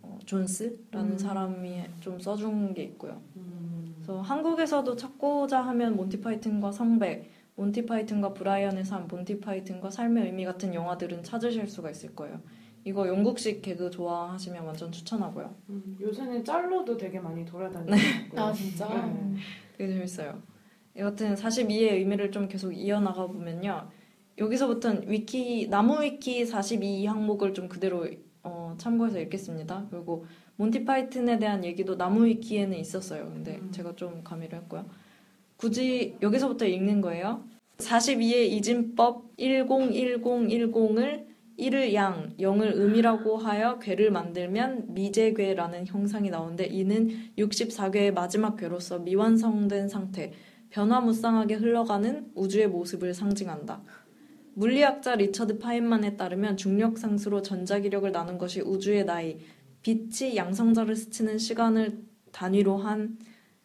어, 0.00 0.18
존스라는 0.26 1.12
음. 1.12 1.18
사람이 1.18 1.84
좀 2.00 2.18
써준 2.18 2.74
게 2.74 2.82
있고요. 2.84 3.20
음. 4.08 4.18
그래서 4.18 4.20
한국에서도 4.22 4.96
찾고자 4.96 5.60
하면 5.60 5.96
몬티 5.96 6.20
파이튼과 6.20 6.72
성배, 6.72 7.30
몬티 7.56 7.84
파이튼과 7.84 8.32
브라이언의 8.32 8.84
삶, 8.84 9.06
몬티 9.06 9.40
파이튼과 9.40 9.90
삶의 9.90 10.24
의미 10.24 10.44
같은 10.44 10.72
영화들은 10.72 11.22
찾으실 11.22 11.68
수가 11.68 11.90
있을 11.90 12.14
거예요. 12.14 12.40
이거 12.84 13.06
영국식 13.06 13.60
개그 13.60 13.90
좋아하시면 13.90 14.64
완전 14.64 14.90
추천하고요. 14.90 15.54
음, 15.68 15.98
요새는 16.00 16.44
짤로도 16.44 16.96
되게 16.96 17.20
많이 17.20 17.44
돌아다니고 17.44 17.94
있고요. 18.24 18.40
아 18.40 18.52
진짜. 18.52 18.88
네. 18.88 19.34
되게 19.76 19.92
재밌어요. 19.92 20.40
여하튼 20.96 21.34
42의 21.34 21.92
의미를 21.92 22.30
좀 22.30 22.48
계속 22.48 22.72
이어나가 22.72 23.26
보면요. 23.26 23.88
여기서부터는 24.38 25.10
위키 25.10 25.68
나무 25.68 26.00
위키 26.00 26.46
42 26.46 27.04
항목을 27.06 27.52
좀 27.52 27.68
그대로 27.68 28.06
어, 28.42 28.74
참고해서 28.78 29.20
읽겠습니다. 29.20 29.88
그리고 29.90 30.24
몬티 30.58 30.84
파이튼에 30.84 31.38
대한 31.38 31.64
얘기도 31.64 31.96
나무 31.96 32.26
위키에는 32.26 32.76
있었어요. 32.76 33.30
근데 33.32 33.58
음. 33.62 33.70
제가 33.70 33.94
좀 33.94 34.22
가미를 34.24 34.58
했고요. 34.58 34.86
굳이 35.56 36.16
여기서부터 36.20 36.66
읽는 36.66 37.00
거예요. 37.00 37.44
42의 37.78 38.50
이진법 38.50 39.36
101010을 39.36 41.26
1을 41.58 41.94
양, 41.94 42.34
0을 42.38 42.76
음이라고 42.76 43.36
하여 43.36 43.78
괴를 43.78 44.10
만들면 44.10 44.94
미제괴라는 44.94 45.86
형상이 45.86 46.30
나오는데 46.30 46.66
이는 46.66 47.08
64괴의 47.38 48.12
마지막 48.12 48.56
괴로서 48.56 48.98
미완성된 48.98 49.88
상태, 49.88 50.32
변화무쌍하게 50.70 51.54
흘러가는 51.54 52.30
우주의 52.34 52.68
모습을 52.68 53.14
상징한다. 53.14 53.82
물리학자 54.54 55.14
리처드 55.14 55.58
파인만에 55.58 56.16
따르면 56.16 56.56
중력 56.56 56.98
상수로 56.98 57.42
전자기력을 57.42 58.10
나눈 58.10 58.38
것이 58.38 58.60
우주의 58.60 59.04
나이, 59.04 59.38
빛이 59.88 60.36
양성자를 60.36 60.94
스치는 60.94 61.38
시간을 61.38 62.04
단위로 62.30 62.76
한 62.76 63.18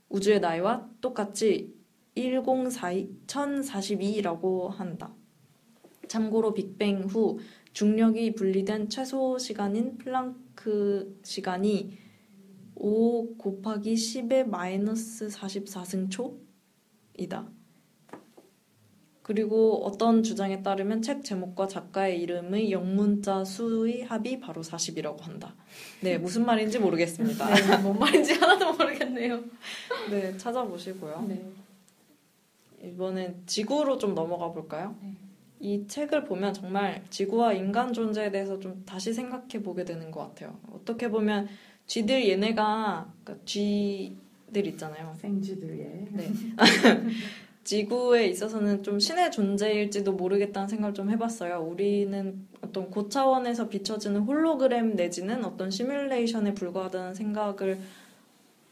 우주의 0.08 0.40
나이와 0.40 0.90
똑같이 1.02 1.76
1042, 2.16 3.26
1042라고 3.28 4.70
한다. 4.70 5.14
참고로 6.08 6.54
빅뱅 6.54 7.08
후 7.10 7.40
중력이 7.74 8.36
분리된 8.36 8.88
최소 8.88 9.38
시간인 9.38 9.98
플랑크 9.98 11.20
시간이 11.26 11.98
5 12.76 13.36
곱하기 13.36 13.94
10의 13.94 14.48
마이너스 14.48 15.28
44승초이다. 15.28 17.52
그리고 19.24 19.86
어떤 19.86 20.22
주장에 20.22 20.62
따르면 20.62 21.02
책 21.02 21.24
제목과 21.24 21.66
작가의 21.68 22.22
이름의 22.22 22.72
영문자 22.72 23.46
수의 23.46 24.04
합이 24.04 24.42
바로 24.42 24.62
40이라고 24.62 25.22
한다. 25.22 25.56
네, 26.02 26.18
무슨 26.20 26.46
말인지 26.46 26.78
모르겠습니다. 26.80 27.54
네, 27.56 27.78
뭔 27.78 27.98
말인지 27.98 28.34
하나도 28.34 28.74
모르겠네요. 28.74 29.42
네, 30.12 30.38
찾아보시고요. 30.38 31.26
네. 31.30 31.42
이번엔 32.84 33.44
지구로 33.46 33.98
좀 33.98 34.14
넘어가 34.14 34.52
볼까요? 34.52 34.94
네. 35.02 35.16
이 35.62 35.88
책을 35.88 36.26
보면 36.26 36.54
정말 36.54 37.02
지구와 37.10 37.54
인간 37.54 37.94
존재에 37.94 38.30
대해서 38.30 38.60
좀 38.60 38.84
다시 38.86 39.14
생각해 39.14 39.64
보게 39.64 39.86
되는 39.86 40.12
것 40.12 40.20
같아요. 40.20 40.60
어떻게 40.70 41.10
보면 41.10 41.48
쥐들 41.88 42.28
얘네가 42.28 43.14
그러니까 43.24 43.46
쥐들 43.46 44.68
있잖아요. 44.68 45.16
생쥐들의 45.18 46.08
네. 46.12 46.32
지구에 47.64 48.28
있어서는 48.28 48.84
좀 48.84 49.00
신의 49.00 49.32
존재일지도 49.32 50.14
모르겠다는 50.14 50.68
생각을 50.68 50.94
좀 50.94 51.10
해봤어요. 51.10 51.62
우리는 51.62 52.46
어떤 52.62 52.90
고차원에서 52.90 53.70
비춰지는 53.70 54.22
홀로그램 54.22 54.96
내지는 54.96 55.46
어떤 55.46 55.72
시뮬레이션에 55.72 56.54
불과하다는 56.54 57.14
생각을 57.14 57.80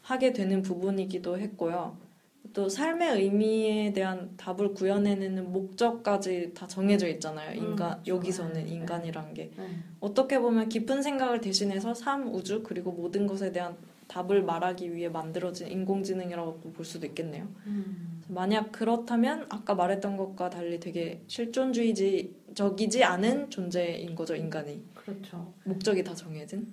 하게 0.02 0.32
되는 0.32 0.62
부분이기도 0.62 1.38
했고요. 1.38 1.96
또 2.52 2.68
삶의 2.68 3.22
의미에 3.22 3.92
대한 3.92 4.34
답을 4.36 4.74
구현해내는 4.74 5.52
목적까지 5.52 6.52
다 6.54 6.66
정해져 6.66 7.08
있잖아요. 7.08 7.54
인간 7.54 7.92
음, 7.92 8.02
여기서는 8.06 8.64
네. 8.64 8.66
인간이란 8.68 9.32
게 9.32 9.50
네. 9.56 9.68
어떻게 10.00 10.38
보면 10.38 10.68
깊은 10.68 11.02
생각을 11.02 11.40
대신해서 11.40 11.94
삶, 11.94 12.34
우주 12.34 12.62
그리고 12.62 12.92
모든 12.92 13.26
것에 13.26 13.52
대한 13.52 13.76
답을 14.08 14.42
말하기 14.42 14.94
위해 14.94 15.08
만들어진 15.08 15.68
인공지능이라고 15.68 16.60
볼 16.74 16.84
수도 16.84 17.06
있겠네요. 17.06 17.48
음. 17.66 18.11
만약 18.32 18.72
그렇다면 18.72 19.46
아까 19.50 19.74
말했던 19.74 20.16
것과 20.16 20.50
달리 20.50 20.80
되게 20.80 21.22
실존주의적이지 21.26 23.04
않은 23.04 23.50
존재인 23.50 24.14
거죠 24.14 24.34
인간이 24.34 24.82
그렇죠. 24.94 25.52
목적이 25.64 26.02
다 26.04 26.14
정해진. 26.14 26.66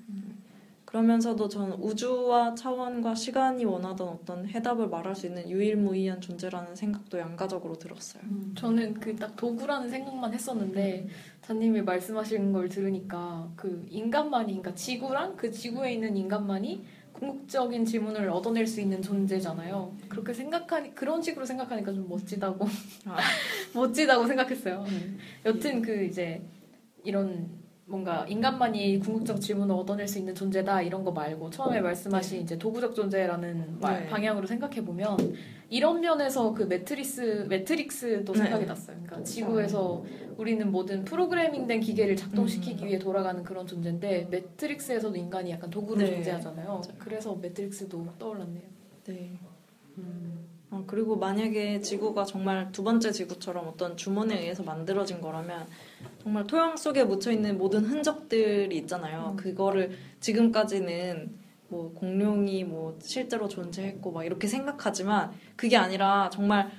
그러면서도 0.85 1.47
저는 1.47 1.75
우주와 1.77 2.55
차원과 2.55 3.13
시간이 3.13 3.63
원하던 3.63 4.07
어떤 4.07 4.47
해답을 4.47 4.87
말할 4.89 5.15
수 5.15 5.27
있는 5.27 5.47
유일무이한 5.47 6.19
존재라는 6.19 6.75
생각도 6.75 7.19
양가적으로 7.19 7.77
들었어요. 7.77 8.23
음. 8.23 8.55
저는 8.57 8.95
그 8.95 9.15
딱 9.15 9.35
도구라는 9.35 9.87
생각만 9.87 10.33
했었는데 10.33 11.07
자님이 11.43 11.83
말씀하신 11.83 12.53
걸 12.53 12.69
들으니까 12.69 13.51
그 13.55 13.85
인간만이 13.89 14.47
그러니까 14.47 14.73
지구랑 14.73 15.35
그 15.35 15.51
지구에 15.51 15.93
있는 15.93 16.17
인간만이 16.17 16.83
궁극적인 17.19 17.85
질문을 17.85 18.29
얻어낼 18.29 18.65
수 18.65 18.79
있는 18.79 19.01
존재잖아요. 19.01 19.93
그렇게 20.07 20.33
생각하니 20.33 20.95
그런 20.95 21.21
식으로 21.21 21.45
생각하니까 21.45 21.93
좀 21.93 22.07
멋지다고 22.07 22.65
아. 23.05 23.17
멋지다고 23.75 24.25
생각했어요. 24.25 24.85
여튼 25.45 25.81
그 25.81 26.05
이제 26.05 26.41
이런 27.03 27.49
뭔가 27.89 28.23
인간만이 28.27 28.99
궁극적 28.99 29.41
질문을 29.41 29.73
얻어낼 29.73 30.07
수 30.07 30.19
있는 30.19 30.35
존재다 30.35 30.83
이런 30.83 31.03
거 31.03 31.11
말고 31.11 31.49
처음에 31.49 31.81
말씀하신 31.81 32.41
이제 32.41 32.55
도구적 32.55 32.93
존재라는 32.93 33.79
말- 33.79 34.01
네. 34.03 34.07
방향으로 34.07 34.45
생각해 34.45 34.85
보면 34.85 35.17
이런 35.69 35.99
면에서 35.99 36.53
그 36.53 36.63
매트리스 36.63 37.47
매트릭스도 37.49 38.31
네. 38.33 38.39
생각이 38.39 38.65
났어요. 38.67 38.95
그러니까 39.03 39.23
지구에서 39.23 40.03
우리는 40.37 40.71
모든 40.71 41.03
프로그래밍된 41.03 41.79
기계를 41.79 42.15
작동시키기 42.15 42.83
음. 42.83 42.87
위해 42.89 42.99
돌아가는 42.99 43.41
그런 43.43 43.65
존재인데 43.65 44.27
매트릭스에서도 44.29 45.15
인간이 45.15 45.49
약간 45.49 45.71
도구로 45.71 45.99
네. 45.99 46.13
존재하잖아요. 46.13 46.81
그래서 46.99 47.35
매트릭스도 47.35 48.05
떠올랐네요. 48.19 48.63
네. 49.07 49.31
음. 49.97 50.45
어, 50.71 50.83
그리고 50.85 51.15
만약에 51.15 51.81
지구가 51.81 52.25
정말 52.25 52.71
두 52.71 52.83
번째 52.83 53.11
지구처럼 53.11 53.67
어떤 53.67 53.97
주문에 53.97 54.39
의해서 54.39 54.63
만들어진 54.63 55.19
거라면 55.19 55.67
정말 56.21 56.45
토양 56.45 56.77
속에 56.77 57.03
묻혀 57.03 57.31
있는 57.31 57.57
모든 57.57 57.85
흔적들이 57.85 58.77
있잖아요. 58.77 59.31
음. 59.31 59.35
그거를 59.37 59.91
지금까지는 60.19 61.31
뭐 61.69 61.91
공룡이 61.93 62.63
뭐 62.63 62.97
실제로 63.01 63.47
존재했고 63.47 64.11
막 64.11 64.23
이렇게 64.23 64.47
생각하지만 64.47 65.31
그게 65.55 65.77
아니라 65.77 66.29
정말 66.31 66.71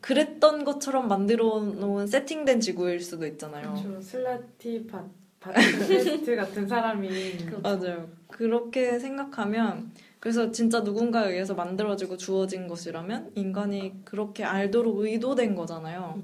그랬던 0.00 0.64
것처럼 0.64 1.08
만들어 1.08 1.60
놓은 1.60 2.06
세팅된 2.06 2.60
지구일 2.60 3.00
수도 3.00 3.26
있잖아요. 3.26 3.74
그렇죠. 3.74 4.00
슬라티 4.00 4.86
바, 4.86 5.04
바테스트 5.40 6.36
같은 6.36 6.66
사람이 6.66 7.08
맞아요. 7.62 8.08
그렇게 8.28 8.98
생각하면 8.98 9.90
그래서 10.20 10.52
진짜 10.52 10.80
누군가에 10.80 11.30
의해서 11.32 11.54
만들어지고 11.54 12.18
주어진 12.18 12.68
것이라면 12.68 13.32
인간이 13.34 14.04
그렇게 14.04 14.44
알도록 14.44 14.98
의도된 14.98 15.54
거잖아요. 15.54 16.22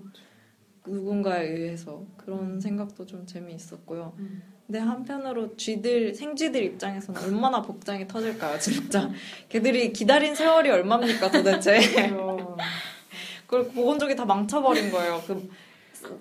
누군가에 0.86 1.48
의해서 1.48 2.04
그런 2.18 2.60
생각도 2.60 3.06
좀 3.06 3.26
재미있었고요. 3.26 4.12
음. 4.18 4.42
근데 4.66 4.80
한편으로 4.80 5.56
쥐들 5.56 6.14
생쥐들 6.14 6.62
입장에서는 6.62 7.22
얼마나 7.22 7.62
복장이 7.62 8.06
터질까요, 8.06 8.58
진짜. 8.58 9.10
걔들이 9.48 9.92
기다린 9.92 10.34
세월이 10.34 10.68
얼마입니까, 10.70 11.30
도대체. 11.30 11.78
그래서 11.78 12.56
그걸 13.46 13.68
보건족이 13.68 14.14
다 14.14 14.24
망쳐버린 14.24 14.90
거예요. 14.90 15.22
그 15.26 15.48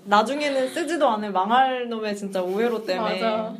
나중에는 0.05 0.69
쓰지도 0.69 1.09
않을 1.09 1.31
망할 1.31 1.89
놈의 1.89 2.15
진짜 2.15 2.41
오해로 2.41 2.85
때문에. 2.85 3.19
맞아. 3.19 3.55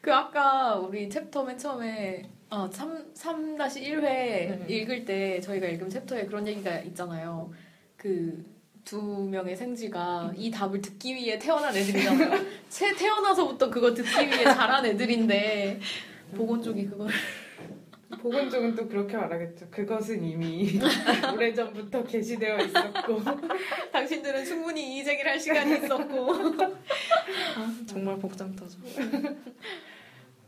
그 0.00 0.12
아까 0.12 0.76
우리 0.76 1.08
챕터 1.08 1.44
맨 1.44 1.56
처음에 1.56 2.28
어, 2.50 2.70
3, 2.70 3.12
3-1회 3.14 4.02
네. 4.02 4.66
읽을 4.68 5.04
때 5.04 5.40
저희가 5.40 5.66
읽은 5.68 5.90
챕터에 5.90 6.26
그런 6.26 6.46
얘기가 6.46 6.78
있잖아요. 6.80 7.52
그 7.96 8.54
두 8.84 9.00
명의 9.30 9.56
생쥐가 9.56 10.34
이 10.36 10.50
답을 10.50 10.80
듣기 10.80 11.14
위해 11.14 11.38
태어난 11.38 11.74
애들이잖아요. 11.74 12.44
새 12.68 12.94
태어나서부터 12.94 13.70
그거 13.70 13.94
듣기 13.94 14.26
위해 14.26 14.44
자란 14.44 14.84
애들인데 14.84 15.80
보곤족이 16.36 16.86
그걸 16.86 17.08
보곤족은 18.20 18.74
또 18.74 18.86
그렇게 18.86 19.16
말하겠죠. 19.16 19.68
그것은 19.70 20.22
이미 20.22 20.78
오래전부터 21.34 22.04
게시되어 22.04 22.58
있었고 22.58 23.22
당신들은 23.90 24.44
충분히 24.44 24.94
이의 24.96 25.04
제기를 25.04 25.30
할 25.32 25.40
시간이 25.40 25.78
있었고 25.78 26.32
아, 27.56 27.74
정말 27.86 28.18
복장 28.18 28.54
터져. 28.54 28.78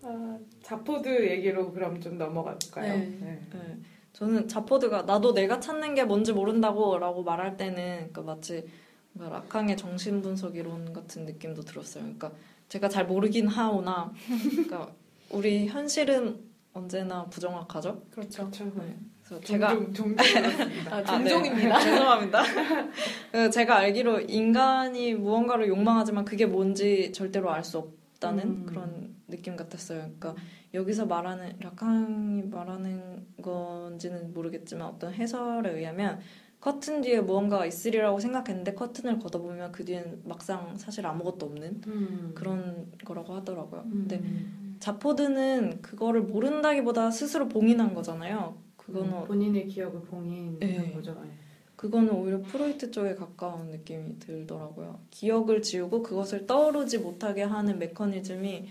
아, 0.08 0.38
자포드 0.62 1.28
얘기로 1.30 1.72
그럼 1.72 2.00
좀 2.00 2.16
넘어가 2.16 2.56
볼까요? 2.56 2.92
네. 2.96 3.40
네. 3.52 3.78
저는 4.12 4.46
자포드가 4.48 5.02
나도 5.02 5.34
내가 5.34 5.58
찾는 5.60 5.94
게 5.94 6.04
뭔지 6.04 6.32
모른다고 6.32 6.98
라고 6.98 7.22
말할 7.22 7.56
때는 7.56 8.12
그 8.12 8.20
마치 8.20 8.64
뭔가 9.12 9.38
라캉의 9.38 9.76
정신 9.76 10.22
분석 10.22 10.56
이론 10.56 10.92
같은 10.92 11.24
느낌도 11.26 11.62
들었어요. 11.62 12.04
그러니까 12.04 12.32
제가 12.68 12.88
잘 12.88 13.06
모르긴 13.06 13.46
하오나, 13.48 14.12
그러니까 14.50 14.92
우리 15.30 15.66
현실은 15.66 16.38
언제나 16.72 17.24
부정확하죠. 17.24 18.02
그렇죠. 18.10 18.44
그렇죠. 18.44 18.64
네. 18.76 18.96
그래서 19.24 19.44
제가 19.44 19.70
종종 19.70 19.92
종종 19.92 20.16
그렇습니다. 20.16 20.94
아, 20.94 20.98
아, 20.98 21.18
네. 21.18 21.28
종종입니다. 21.28 21.80
죄송합니다. 21.80 22.42
그 23.32 23.50
제가 23.50 23.76
알기로 23.78 24.20
인간이 24.20 25.14
무언가를 25.14 25.68
욕망하지만 25.68 26.24
그게 26.24 26.46
뭔지 26.46 27.12
절대로 27.12 27.50
알 27.50 27.64
수 27.64 27.78
없다는 27.78 28.44
음. 28.44 28.66
그런 28.66 29.15
느낌 29.28 29.56
같았어요. 29.56 29.98
그러니까 30.00 30.34
여기서 30.74 31.06
말하는 31.06 31.56
라캉이 31.60 32.44
말하는 32.44 33.26
건지는 33.42 34.32
모르겠지만 34.32 34.88
어떤 34.88 35.12
해설에 35.12 35.72
의하면 35.72 36.20
커튼 36.60 37.00
뒤에 37.00 37.20
무언가가 37.20 37.66
있으리라고 37.66 38.18
생각했는데 38.18 38.74
커튼을 38.74 39.18
걷어보면 39.18 39.72
그 39.72 39.84
뒤엔 39.84 40.22
막상 40.24 40.76
사실 40.76 41.06
아무것도 41.06 41.46
없는 41.46 41.80
음. 41.86 42.32
그런 42.34 42.90
거라고 43.04 43.34
하더라고요. 43.34 43.82
음. 43.86 43.90
근데 44.08 44.22
자포드는 44.80 45.82
그거를 45.82 46.22
모른다기보다 46.22 47.10
스스로 47.10 47.48
봉인한 47.48 47.94
거잖아요. 47.94 48.56
그거는 48.76 49.12
음, 49.12 49.24
본인의 49.24 49.66
기억을 49.68 50.02
봉인한 50.02 50.58
네. 50.60 50.92
거죠. 50.92 51.14
네. 51.22 51.30
그거는 51.76 52.10
오히려 52.10 52.40
프로이트 52.40 52.90
쪽에 52.90 53.14
가까운 53.14 53.68
느낌이 53.68 54.18
들더라고요. 54.18 54.98
기억을 55.10 55.60
지우고 55.60 56.02
그것을 56.02 56.46
떠오르지 56.46 56.98
못하게 56.98 57.42
하는 57.42 57.78
메커니즘이 57.78 58.66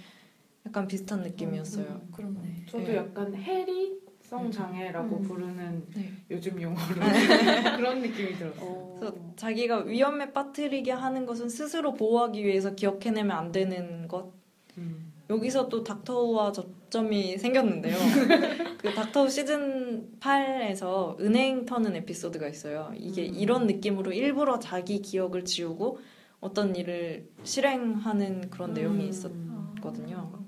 약간 0.66 0.88
비슷한 0.88 1.22
느낌이었어요. 1.22 1.86
음, 1.86 2.10
그렇네. 2.12 2.66
저도 2.68 2.86
네. 2.86 2.96
약간 2.96 3.36
해리 3.36 4.00
성 4.22 4.50
장애라고 4.50 5.18
음. 5.18 5.22
부르는 5.22 5.86
네. 5.96 6.12
요즘 6.32 6.60
용어로 6.60 6.96
그런 7.78 8.02
느낌이 8.02 8.34
들었어요. 8.34 8.62
어. 8.62 8.98
그래서 9.00 9.16
자기가 9.36 9.84
위험에 9.84 10.34
빠뜨리게 10.34 10.92
하는 10.92 11.26
것은 11.26 11.48
스스로 11.50 11.94
보호하기 11.94 12.44
위해서 12.44 12.74
기억해내면 12.74 13.38
안 13.38 13.52
되는 13.52 14.08
것. 14.08 14.34
음. 14.78 15.14
여기서 15.30 15.70
또 15.70 15.84
닥터우와 15.84 16.52
접점이 16.52 17.38
생겼는데요. 17.38 17.96
그 18.78 18.94
닥터우 18.94 19.30
시즌 19.30 20.10
8에서 20.20 21.20
은행 21.20 21.66
터는 21.66 21.96
에피소드가 21.96 22.48
있어요. 22.48 22.92
이게 22.96 23.28
음. 23.28 23.36
이런 23.36 23.68
느낌으로 23.68 24.12
일부러 24.12 24.60
자기 24.60 25.02
기억을 25.02 25.46
지우고 25.46 26.00
어떤 26.40 26.76
일을 26.76 27.28
실행하는 27.44 28.50
그런 28.50 28.74
내용이 28.74 29.06
음. 29.06 29.10
있었거든요. 29.10 30.45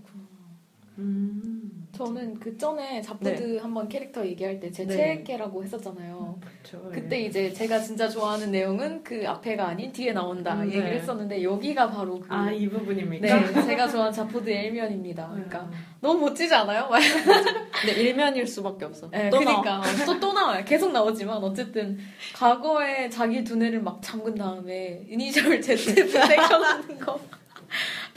음. 0.97 1.87
저는 1.97 2.39
그 2.39 2.55
전에 2.57 3.01
자포드 3.01 3.57
한번 3.57 3.87
캐릭터 3.89 4.25
얘기할 4.25 4.59
때제 4.59 4.85
네. 4.85 4.95
최애캐라고 4.95 5.63
했었잖아요. 5.63 6.39
그렇죠. 6.39 6.89
그때 6.91 7.21
이제 7.21 7.51
제가 7.51 7.79
진짜 7.79 8.07
좋아하는 8.07 8.51
내용은 8.51 9.03
그 9.03 9.23
앞에가 9.25 9.69
아닌 9.69 9.91
뒤에 9.91 10.13
나온다 10.13 10.55
음, 10.55 10.67
얘기를 10.67 10.85
네. 10.85 10.97
했었는데 10.97 11.41
여기가 11.41 11.89
바로 11.89 12.19
그 12.19 12.27
아이 12.29 12.69
부분입니까? 12.69 13.39
네, 13.39 13.65
제가 13.65 13.87
좋아하는 13.87 14.13
자포드의 14.13 14.65
일면입니다. 14.65 15.27
그러니까 15.29 15.61
음. 15.61 15.71
너무 16.01 16.19
멋지지 16.21 16.53
않아요? 16.53 16.87
근데 17.81 18.01
일면일 18.01 18.45
수밖에 18.45 18.85
없어. 18.85 19.09
네, 19.09 19.29
또. 19.29 19.39
그러니까 19.39 19.81
또또 20.05 20.33
나와요. 20.33 20.63
계속 20.65 20.91
나오지만 20.91 21.37
어쨌든 21.37 21.97
과거에 22.35 23.09
자기 23.09 23.43
두뇌를 23.43 23.81
막 23.81 23.99
잠근 24.01 24.35
다음에 24.35 25.03
이니셜 25.09 25.59
Z 25.61 25.77
새겨놓는 25.77 26.99
거 27.01 27.19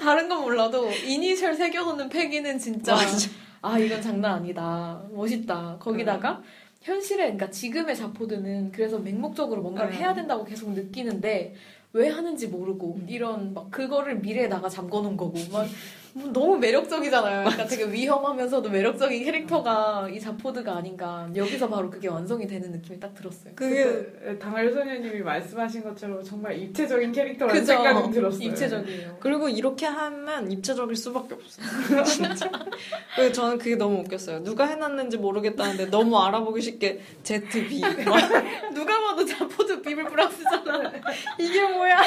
다른 0.01 0.29
건 0.29 0.41
몰라도 0.43 0.91
이니셜 0.91 1.55
새겨놓는 1.55 2.09
패기는 2.09 2.59
진짜. 2.59 2.97
아 3.63 3.79
이건 3.79 4.01
장난 4.01 4.37
아니다 4.37 5.03
멋있다 5.13 5.77
거기다가 5.79 6.43
현실에 6.81 7.25
그러니까 7.25 7.51
지금의 7.51 7.95
자포드는 7.95 8.73
그래서 8.73 8.99
맹목적으로 8.99 9.61
뭔가를 9.61 9.93
음. 9.93 9.99
해야 9.99 10.15
된다고 10.15 10.45
계속 10.45 10.71
느끼는데 10.71 11.55
왜 11.93 12.09
하는지 12.09 12.47
모르고 12.47 13.01
이런 13.07 13.53
막 13.53 13.71
그거를 13.71 14.21
미래에다가 14.21 14.71
잠궈놓은 14.71 15.17
거고 15.19 15.35
막 15.53 15.67
너무 16.15 16.57
매력적이잖아요. 16.59 17.45
그러니까 17.45 17.67
되게 17.67 17.85
위험하면서도 17.91 18.69
매력적인 18.69 19.25
캐릭터가 19.25 20.09
이 20.11 20.19
자포드가 20.19 20.77
아닌가 20.77 21.29
여기서 21.35 21.69
바로 21.69 21.89
그게 21.91 22.09
완성이 22.09 22.47
되는 22.47 22.73
느낌이 22.73 22.99
딱 22.99 23.15
들었어요. 23.15 23.55
그게 23.55 24.37
당할 24.39 24.71
소녀님이 24.73 25.21
말씀하신 25.21 25.85
것처럼 25.85 26.23
정말 26.25 26.59
입체적인 26.59 27.13
캐릭터라는 27.13 27.61
그죠? 27.61 27.73
생각이 27.73 28.11
들었어요. 28.13 28.43
입체적이에요. 28.49 29.17
그리고 29.21 29.49
이렇게 29.49 29.87
하면 29.87 30.51
입체적일 30.51 30.97
수밖에 30.97 31.35
없어. 31.35 31.63
진짜. 32.05 32.51
그래서 33.15 33.33
저는 33.33 33.59
그게 33.59 33.77
너무 33.77 34.01
웃겼어요. 34.01 34.43
누가 34.43 34.67
해놨는지 34.67 35.17
모르겠다는데 35.19 35.91
너무 35.91 36.19
알아보기 36.19 36.61
쉽게 36.61 37.01
ZB. 37.23 37.81
막 37.81 38.21
누가 38.75 38.99
봐도 39.01 39.25
자포드 39.25 39.81
비블 39.83 40.05
프랑스잖아. 40.05 40.93
이게 41.39 41.63
뭐야? 41.69 42.01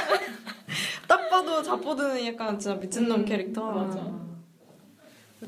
딱 1.07 1.29
봐도 1.29 1.61
자포드는 1.61 2.25
약간 2.25 2.57
진짜 2.59 2.77
미친놈 2.77 3.21
음, 3.21 3.25
캐릭터. 3.25 3.71
맞아. 3.71 4.23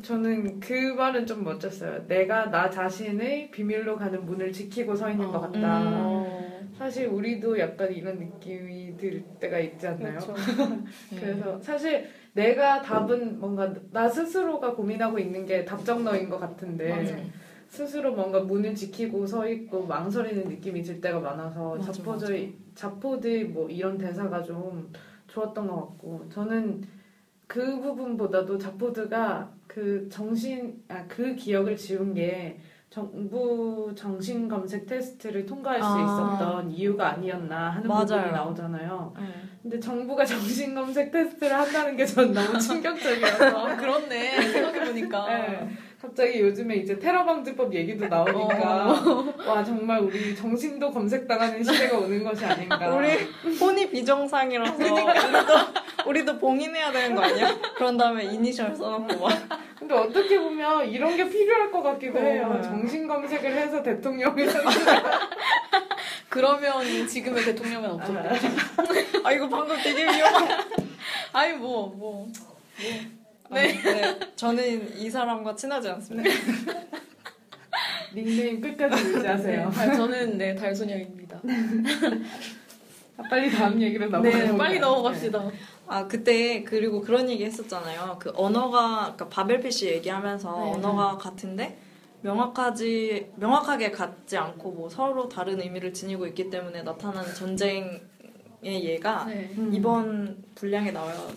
저는 0.01 0.59
그 0.59 0.73
말은 0.73 1.25
좀 1.25 1.43
멋졌어요. 1.43 2.05
내가 2.07 2.49
나 2.49 2.69
자신의 2.69 3.51
비밀로 3.51 3.95
가는 3.97 4.25
문을 4.25 4.51
지키고 4.51 4.95
서 4.95 5.09
있는 5.09 5.31
것 5.31 5.37
어, 5.37 5.41
같다. 5.41 5.81
음. 5.81 6.75
사실 6.77 7.07
우리도 7.07 7.57
약간 7.57 7.91
이런 7.93 8.19
느낌이 8.19 8.97
들 8.97 9.23
때가 9.39 9.59
있지 9.59 9.87
않나요? 9.87 10.19
그렇죠. 10.19 10.33
네. 11.11 11.19
그래서 11.19 11.61
사실 11.61 12.09
내가 12.33 12.81
답은 12.81 13.39
뭔가 13.39 13.73
나 13.91 14.09
스스로가 14.09 14.73
고민하고 14.75 15.17
있는 15.17 15.45
게 15.45 15.63
답정너인 15.63 16.29
것 16.29 16.37
같은데 16.37 16.89
맞아. 16.89 17.15
스스로 17.69 18.13
뭔가 18.13 18.41
문을 18.41 18.75
지키고 18.75 19.25
서 19.25 19.47
있고 19.47 19.85
망설이는 19.85 20.49
느낌이 20.49 20.83
들 20.83 20.99
때가 20.99 21.19
많아서 21.19 21.75
맞아, 21.75 21.91
자포드 21.93 22.53
자포드 22.75 23.49
뭐 23.53 23.69
이런 23.69 23.97
대사가 23.97 24.43
좀 24.43 24.91
좋았던 25.35 25.67
것 25.67 25.75
같고 25.75 26.25
저는 26.29 26.81
그 27.47 27.79
부분보다도 27.81 28.57
자포드가 28.57 29.51
그 29.67 30.07
정신 30.09 30.81
아 30.87 31.03
그 31.07 31.35
기억을 31.35 31.75
지운 31.75 32.13
게 32.13 32.57
정부 32.89 33.93
정신 33.95 34.47
검색 34.47 34.87
테스트를 34.87 35.45
통과할 35.45 35.83
수 35.83 35.89
아. 35.89 36.01
있었던 36.01 36.71
이유가 36.71 37.09
아니었나 37.13 37.71
하는 37.71 37.87
맞아요. 37.89 38.05
부분이 38.05 38.31
나오잖아요. 38.31 39.13
네. 39.17 39.23
근데 39.61 39.79
정부가 39.79 40.23
정신 40.25 40.73
검색 40.73 41.11
테스트를 41.11 41.53
한다는 41.55 41.97
게 41.97 42.05
전 42.05 42.31
너무 42.33 42.57
충격적이어서 42.59 43.67
아, 43.67 43.75
그렇네. 43.75 44.41
생각해 44.51 44.85
보니까. 44.85 45.25
네. 45.27 45.69
갑자기 46.05 46.39
요즘에 46.39 46.75
이제 46.75 46.99
테러 46.99 47.25
방지법 47.25 47.73
얘기도 47.73 48.07
나오니까 48.07 48.91
어. 48.91 49.33
와 49.47 49.63
정말 49.63 49.99
우리 49.99 50.35
정신도 50.35 50.91
검색당하는 50.91 51.63
시대가 51.63 51.97
오는 51.97 52.23
것이 52.23 52.45
아닌가. 52.45 52.95
우리 52.95 53.07
혼이 53.59 53.89
비정상이라서 53.89 54.75
우리도 54.75 54.97
우리도 56.07 56.37
봉인해야 56.37 56.91
되는 56.91 57.15
거 57.15 57.23
아니야? 57.23 57.57
그런 57.75 57.97
다음에 57.97 58.25
이니셜 58.25 58.75
써놓고 58.75 59.19
막. 59.19 59.65
근데 59.79 59.95
어떻게 59.95 60.39
보면 60.39 60.87
이런 60.89 61.17
게 61.17 61.27
필요할 61.27 61.71
것 61.71 61.81
같기도 61.81 62.19
해요. 62.19 62.55
어. 62.55 62.61
정신 62.61 63.07
검색을 63.07 63.51
해서 63.51 63.81
대통령이 63.81 64.45
그러면 66.29 67.07
지금의 67.07 67.43
대통령은 67.45 67.91
없었대. 67.91 68.29
아 69.23 69.31
이거 69.31 69.49
방금 69.49 69.75
되게 69.81 70.03
위험해. 70.03 70.57
아니, 71.33 71.53
뭐, 71.53 71.87
뭐. 71.95 72.27
네. 73.51 73.81
네. 73.81 74.19
저는 74.35 74.97
이 74.97 75.09
사람과 75.09 75.55
친하지 75.55 75.89
않습니다. 75.89 76.29
닉네임 78.13 78.61
끝까지 78.61 79.03
유지하세요. 79.09 79.67
아, 79.75 79.91
저는, 79.93 80.37
네, 80.37 80.55
달소녀입니다. 80.55 81.41
아, 83.17 83.23
빨리 83.29 83.51
다음 83.51 83.81
얘기로 83.81 84.09
넘어가요. 84.09 84.51
네, 84.51 84.57
빨리 84.57 84.79
넘어갑시다. 84.79 85.51
아 85.87 86.07
그때 86.07 86.63
그리고 86.63 87.01
그런 87.01 87.29
얘기 87.29 87.45
했었잖아요. 87.45 88.17
그 88.19 88.31
언어가 88.35 89.13
그러니까 89.15 89.29
바벨 89.29 89.59
PC 89.59 89.87
얘기하면서 89.87 90.51
네. 90.51 90.71
언어가 90.71 91.17
같은데 91.17 91.77
명확하지 92.21 93.33
명확하게 93.35 93.91
같지 93.91 94.35
않고 94.35 94.71
뭐 94.71 94.89
서로 94.89 95.29
다른 95.29 95.61
의미를 95.61 95.93
지니고 95.93 96.25
있기 96.27 96.49
때문에 96.49 96.81
나타나는 96.81 97.35
전쟁의 97.35 98.01
예가 98.63 99.25
네. 99.25 99.51
음. 99.57 99.71
이번 99.73 100.43
분량에 100.55 100.91
나와요. 100.91 101.29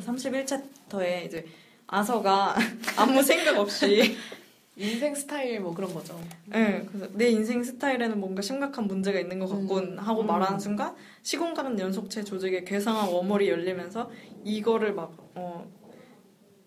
31 0.00 0.46
챕터에 0.88 1.24
이제 1.24 1.44
아서가 1.86 2.54
아무 2.96 3.22
생각 3.22 3.58
없이 3.58 4.16
인생 4.76 5.14
스타일 5.14 5.60
뭐 5.60 5.74
그런 5.74 5.92
거죠. 5.92 6.18
네, 6.46 6.86
그래서 6.86 7.08
내 7.12 7.28
인생 7.28 7.64
스타일에는 7.64 8.20
뭔가 8.20 8.42
심각한 8.42 8.86
문제가 8.86 9.18
있는 9.18 9.40
것 9.40 9.48
같군 9.48 9.98
하고 9.98 10.20
음. 10.20 10.26
말하는 10.28 10.60
순간 10.60 10.94
시공간 11.22 11.78
연속체 11.78 12.22
조직의 12.22 12.64
괴상한 12.64 13.08
워머리 13.08 13.48
열리면서 13.48 14.10
이거를 14.44 14.94
막 14.94 15.12
어, 15.34 15.68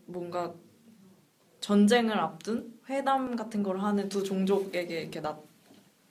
뭔가 0.07 0.53
전쟁을 1.61 2.17
앞둔 2.19 2.73
회담 2.89 3.35
같은 3.37 3.63
걸 3.63 3.79
하는 3.79 4.09
두 4.09 4.23
종족에게 4.23 5.03
이렇게 5.03 5.21
나 5.21 5.37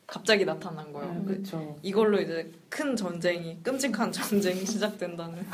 갑자기 0.06 0.46
나타난 0.46 0.90
거예요. 0.92 1.12
네, 1.12 1.24
그렇죠. 1.24 1.78
이걸로 1.82 2.18
이제 2.18 2.50
큰 2.70 2.96
전쟁이 2.96 3.62
끔찍한 3.62 4.10
전쟁이 4.10 4.64
시작된다는. 4.64 5.46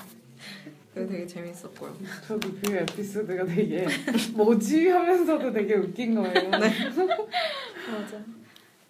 그게 0.97 1.07
되게 1.07 1.27
재밌었고요. 1.27 1.95
저도 2.27 2.49
그 2.65 2.75
에피소드가 2.75 3.45
되게 3.45 3.87
뭐지 4.35 4.89
하면서도 4.89 5.53
되게 5.53 5.75
웃긴 5.75 6.15
거예요. 6.15 6.49
맞아. 6.49 8.17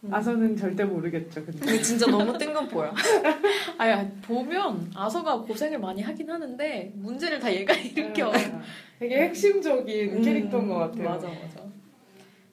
음. 0.05 0.15
아서는 0.15 0.57
절대 0.57 0.85
모르겠죠. 0.85 1.45
근데. 1.45 1.59
근데 1.59 1.83
진짜 1.83 2.07
너무 2.07 2.39
뜬금포야. 2.39 2.95
아야 3.77 4.09
보면 4.23 4.93
아서가 4.95 5.41
고생을 5.41 5.81
많이 5.81 6.01
하긴 6.01 6.31
하는데 6.31 6.93
문제를 6.95 7.41
다 7.41 7.53
얘가 7.53 7.75
일으켜. 7.75 8.31
아, 8.33 8.63
되게 9.01 9.23
핵심적인 9.23 10.19
음, 10.19 10.23
캐릭터인 10.23 10.69
것 10.69 10.77
같아요. 10.77 11.09
맞아 11.11 11.27
맞아. 11.27 11.67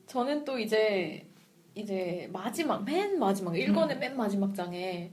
저는 0.07 0.45
또 0.45 0.57
이제 0.57 1.27
이제 1.75 2.27
마지막 2.33 2.83
맨 2.83 3.19
마지막 3.19 3.53
1권의 3.53 3.99
맨 3.99 4.17
마지막 4.17 4.55
장에 4.55 5.11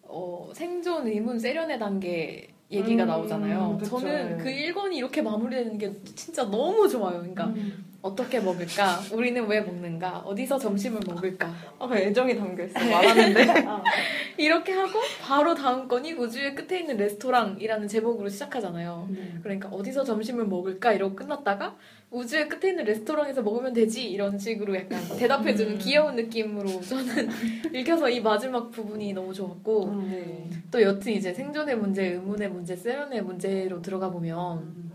어, 0.00 0.50
생존 0.54 1.06
의문 1.08 1.38
세련의 1.38 1.78
단계 1.78 2.55
얘기가 2.70 3.04
음, 3.04 3.08
나오잖아요. 3.08 3.78
그쵸. 3.78 3.98
저는 3.98 4.38
그 4.38 4.50
1권이 4.50 4.96
이렇게 4.96 5.22
마무리되는 5.22 5.78
게 5.78 5.92
진짜 6.14 6.42
너무 6.44 6.88
좋아요. 6.88 7.18
그러니까 7.18 7.46
음. 7.46 7.85
어떻게 8.02 8.40
먹을까? 8.40 9.00
우리는 9.12 9.44
왜 9.46 9.60
먹는가? 9.60 10.18
어디서 10.18 10.58
점심을 10.58 11.00
먹을까? 11.06 11.52
아, 11.78 11.88
애정이 11.92 12.36
담겨있어. 12.36 12.78
말하는데. 12.78 13.66
아, 13.66 13.82
이렇게 14.38 14.72
하고 14.72 15.00
바로 15.22 15.54
다음 15.54 15.88
건이 15.88 16.12
우주의 16.12 16.54
끝에 16.54 16.80
있는 16.80 16.96
레스토랑이라는 16.98 17.88
제목으로 17.88 18.28
시작하잖아요. 18.28 19.08
네. 19.10 19.34
그러니까 19.42 19.68
어디서 19.70 20.04
점심을 20.04 20.46
먹을까 20.46 20.92
이러고 20.92 21.16
끝났다가 21.16 21.76
우주의 22.10 22.48
끝에 22.48 22.70
있는 22.70 22.84
레스토랑에서 22.84 23.42
먹으면 23.42 23.72
되지 23.72 24.08
이런 24.08 24.38
식으로 24.38 24.76
약간 24.76 25.00
대답해주는 25.18 25.72
음. 25.72 25.78
귀여운 25.78 26.14
느낌으로 26.16 26.80
저는 26.80 27.28
읽혀서 27.74 28.10
이 28.10 28.20
마지막 28.20 28.70
부분이 28.70 29.12
너무 29.12 29.34
좋았고 29.34 29.84
음. 29.86 30.08
네. 30.10 30.50
또 30.70 30.80
여튼 30.82 31.12
이제 31.12 31.32
생존의 31.32 31.76
문제, 31.76 32.06
의문의 32.12 32.48
문제, 32.50 32.76
세련의 32.76 33.22
문제로 33.22 33.82
들어가 33.82 34.10
보면 34.10 34.58
음. 34.58 34.85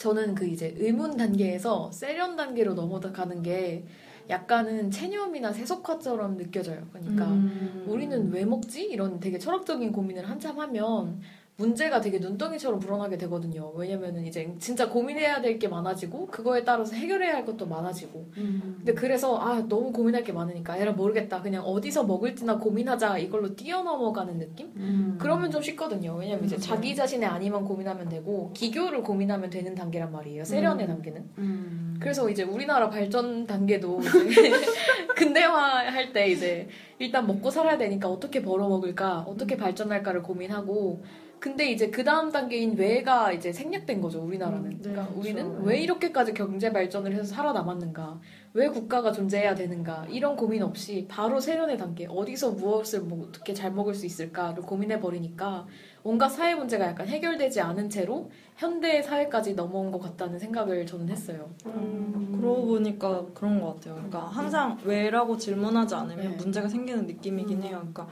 저는 0.00 0.34
그 0.34 0.46
이제 0.46 0.74
의문 0.78 1.18
단계에서 1.18 1.92
세련 1.92 2.34
단계로 2.34 2.72
넘어가는 2.72 3.42
게 3.42 3.84
약간은 4.30 4.90
체념이나 4.90 5.52
세속화처럼 5.52 6.38
느껴져요. 6.38 6.86
그러니까 6.90 7.26
음. 7.26 7.84
우리는 7.86 8.32
왜 8.32 8.46
먹지? 8.46 8.82
이런 8.84 9.20
되게 9.20 9.38
철학적인 9.38 9.92
고민을 9.92 10.28
한참 10.28 10.58
하면 10.58 11.20
문제가 11.60 12.00
되게 12.00 12.18
눈덩이처럼 12.18 12.80
불어나게 12.80 13.18
되거든요. 13.18 13.70
왜냐면은 13.76 14.26
이제 14.26 14.50
진짜 14.58 14.88
고민해야 14.88 15.40
될 15.42 15.58
게 15.60 15.68
많아지고 15.68 16.28
그거에 16.28 16.64
따라서 16.64 16.94
해결해야 16.94 17.34
할 17.34 17.44
것도 17.44 17.66
많아지고. 17.66 18.30
음. 18.38 18.74
근데 18.78 18.94
그래서 18.94 19.36
아 19.38 19.60
너무 19.68 19.92
고민할 19.92 20.24
게 20.24 20.32
많으니까 20.32 20.76
에라 20.78 20.92
모르겠다. 20.92 21.42
그냥 21.42 21.62
어디서 21.64 22.04
먹을지나 22.04 22.56
고민하자 22.56 23.18
이걸로 23.18 23.54
뛰어넘어가는 23.54 24.38
느낌? 24.38 24.72
음. 24.76 25.18
그러면 25.20 25.50
좀 25.50 25.60
쉽거든요. 25.60 26.14
왜냐면 26.16 26.46
이제 26.46 26.56
음. 26.56 26.60
자기 26.60 26.94
자신의 26.96 27.28
아니만 27.28 27.64
고민하면 27.66 28.08
되고 28.08 28.50
기교를 28.54 29.02
고민하면 29.02 29.50
되는 29.50 29.74
단계란 29.74 30.10
말이에요. 30.12 30.44
세련의 30.44 30.86
음. 30.86 30.88
단계는. 30.88 31.24
음. 31.38 31.96
그래서 32.00 32.30
이제 32.30 32.42
우리나라 32.44 32.88
발전 32.88 33.46
단계도 33.46 34.00
이제 34.00 34.50
근대화 35.14 35.90
할 35.92 36.12
때 36.14 36.28
이제 36.28 36.66
일단 36.98 37.26
먹고 37.26 37.50
살아야 37.50 37.76
되니까 37.76 38.08
어떻게 38.08 38.40
벌어 38.42 38.68
먹을까, 38.68 39.20
어떻게 39.28 39.56
발전할까를 39.58 40.22
고민하고 40.22 41.02
근데 41.40 41.70
이제 41.72 41.88
그 41.90 42.04
다음 42.04 42.30
단계인 42.30 42.76
왜가 42.76 43.32
이제 43.32 43.50
생략된 43.50 44.02
거죠 44.02 44.20
우리나라는. 44.20 44.64
음, 44.66 44.70
네, 44.70 44.78
그러니까 44.82 45.04
그렇죠. 45.04 45.20
우리는 45.20 45.62
왜 45.62 45.80
이렇게까지 45.80 46.34
경제 46.34 46.70
발전을 46.70 47.12
해서 47.14 47.24
살아남았는가, 47.24 48.20
왜 48.52 48.68
국가가 48.68 49.10
존재해야 49.10 49.54
되는가 49.54 50.06
이런 50.10 50.36
고민 50.36 50.62
없이 50.62 51.06
바로 51.08 51.40
세련의 51.40 51.78
단계 51.78 52.06
어디서 52.06 52.52
무엇을 52.52 53.00
뭐 53.00 53.26
어떻게 53.26 53.54
잘 53.54 53.72
먹을 53.72 53.94
수 53.94 54.04
있을까를 54.04 54.62
고민해 54.62 55.00
버리니까 55.00 55.66
온갖 56.02 56.28
사회 56.28 56.54
문제가 56.54 56.86
약간 56.86 57.08
해결되지 57.08 57.60
않은 57.60 57.88
채로 57.88 58.30
현대 58.56 59.00
사회까지 59.02 59.54
넘어온 59.54 59.90
것 59.90 60.00
같다는 60.00 60.38
생각을 60.38 60.84
저는 60.84 61.08
했어요. 61.08 61.50
음. 61.66 62.36
그러고 62.38 62.66
보니까 62.66 63.26
그런 63.34 63.60
것 63.60 63.74
같아요. 63.74 63.94
그러니까 63.94 64.26
항상 64.26 64.78
왜라고 64.84 65.38
질문하지 65.38 65.94
않으면 65.94 66.30
네. 66.32 66.36
문제가 66.36 66.68
생기는 66.68 67.06
느낌이긴 67.06 67.58
음. 67.58 67.62
해요. 67.62 67.76
그러니까 67.78 68.08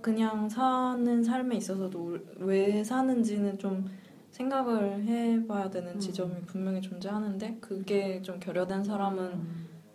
그냥 0.00 0.48
사는 0.48 1.22
삶에 1.22 1.56
있어서도 1.56 2.18
왜 2.38 2.82
사는지는 2.84 3.58
좀 3.58 3.86
생각을 4.30 5.04
해봐야 5.04 5.70
되는 5.70 5.94
음. 5.94 5.98
지점이 5.98 6.42
분명히 6.46 6.80
존재하는데 6.80 7.58
그게 7.60 8.22
좀 8.22 8.38
결여된 8.38 8.84
사람은 8.84 9.40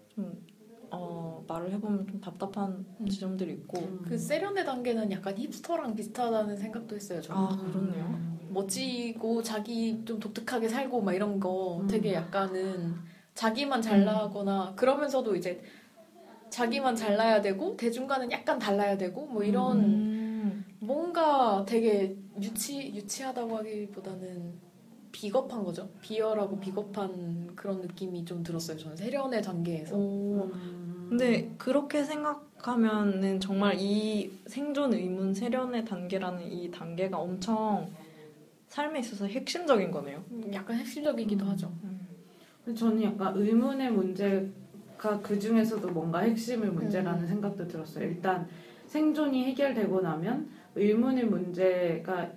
좀 0.09 0.43
어, 0.91 1.43
말을 1.47 1.71
해보면 1.71 2.07
좀 2.07 2.21
답답한 2.21 2.85
음. 2.99 3.07
지점들이 3.07 3.53
있고 3.53 3.81
그 4.07 4.17
세련의 4.17 4.65
단계는 4.65 5.11
약간 5.11 5.35
힙스터랑 5.37 5.95
비슷하다는 5.95 6.57
생각도 6.57 6.95
했어요. 6.95 7.21
저는. 7.21 7.41
아 7.41 7.57
그렇네요. 7.71 8.33
멋지고 8.49 9.41
자기 9.41 10.03
좀 10.05 10.19
독특하게 10.19 10.67
살고 10.69 11.01
막 11.01 11.13
이런 11.13 11.39
거 11.39 11.79
음. 11.81 11.87
되게 11.87 12.13
약간은 12.13 12.93
자기만 13.33 13.81
잘나거나 13.81 14.73
그러면서도 14.75 15.35
이제 15.35 15.61
자기만 16.53 16.95
잘나야 16.95 17.41
되고 17.41 17.75
대중과는 17.75 18.31
약간 18.31 18.59
달라야 18.59 18.95
되고 18.95 19.25
뭐 19.25 19.43
이런 19.43 19.79
음. 19.79 20.65
뭔가 20.79 21.65
되게 21.67 22.15
유치 22.39 22.93
유치하다고 22.93 23.57
하기보다는 23.57 24.53
비겁한 25.11 25.63
거죠. 25.63 25.89
비열하고 26.01 26.59
비겁한 26.59 27.55
그런 27.55 27.81
느낌이 27.81 28.23
좀 28.25 28.43
들었어요. 28.43 28.77
저는 28.77 28.95
세련의 28.95 29.41
단계에서. 29.41 29.95
오, 29.95 30.51
음. 30.53 31.07
근데 31.09 31.51
그렇게 31.57 32.03
생각하면은 32.03 33.39
정말 33.39 33.75
이 33.79 34.31
생존 34.45 34.93
의문 34.93 35.33
세련의 35.33 35.85
단계라는 35.85 36.51
이 36.51 36.69
단계가 36.69 37.17
엄청 37.17 37.89
삶에 38.67 38.99
있어서 38.99 39.25
핵심적인 39.25 39.89
거네요. 39.89 40.23
약간 40.53 40.77
핵심적이기도 40.77 41.45
음. 41.45 41.49
하죠. 41.49 41.73
근데 42.63 42.79
저는 42.79 43.01
약간 43.01 43.35
의문의 43.35 43.89
문제 43.91 44.51
가그 45.03 45.37
중에서도 45.37 45.85
뭔가 45.89 46.19
핵심의 46.19 46.71
문제라는 46.71 47.23
음. 47.23 47.27
생각도 47.27 47.67
들었어요. 47.67 48.05
일단 48.05 48.47
생존이 48.87 49.43
해결되고 49.47 49.99
나면 49.99 50.47
의문의 50.75 51.25
문제가 51.25 52.31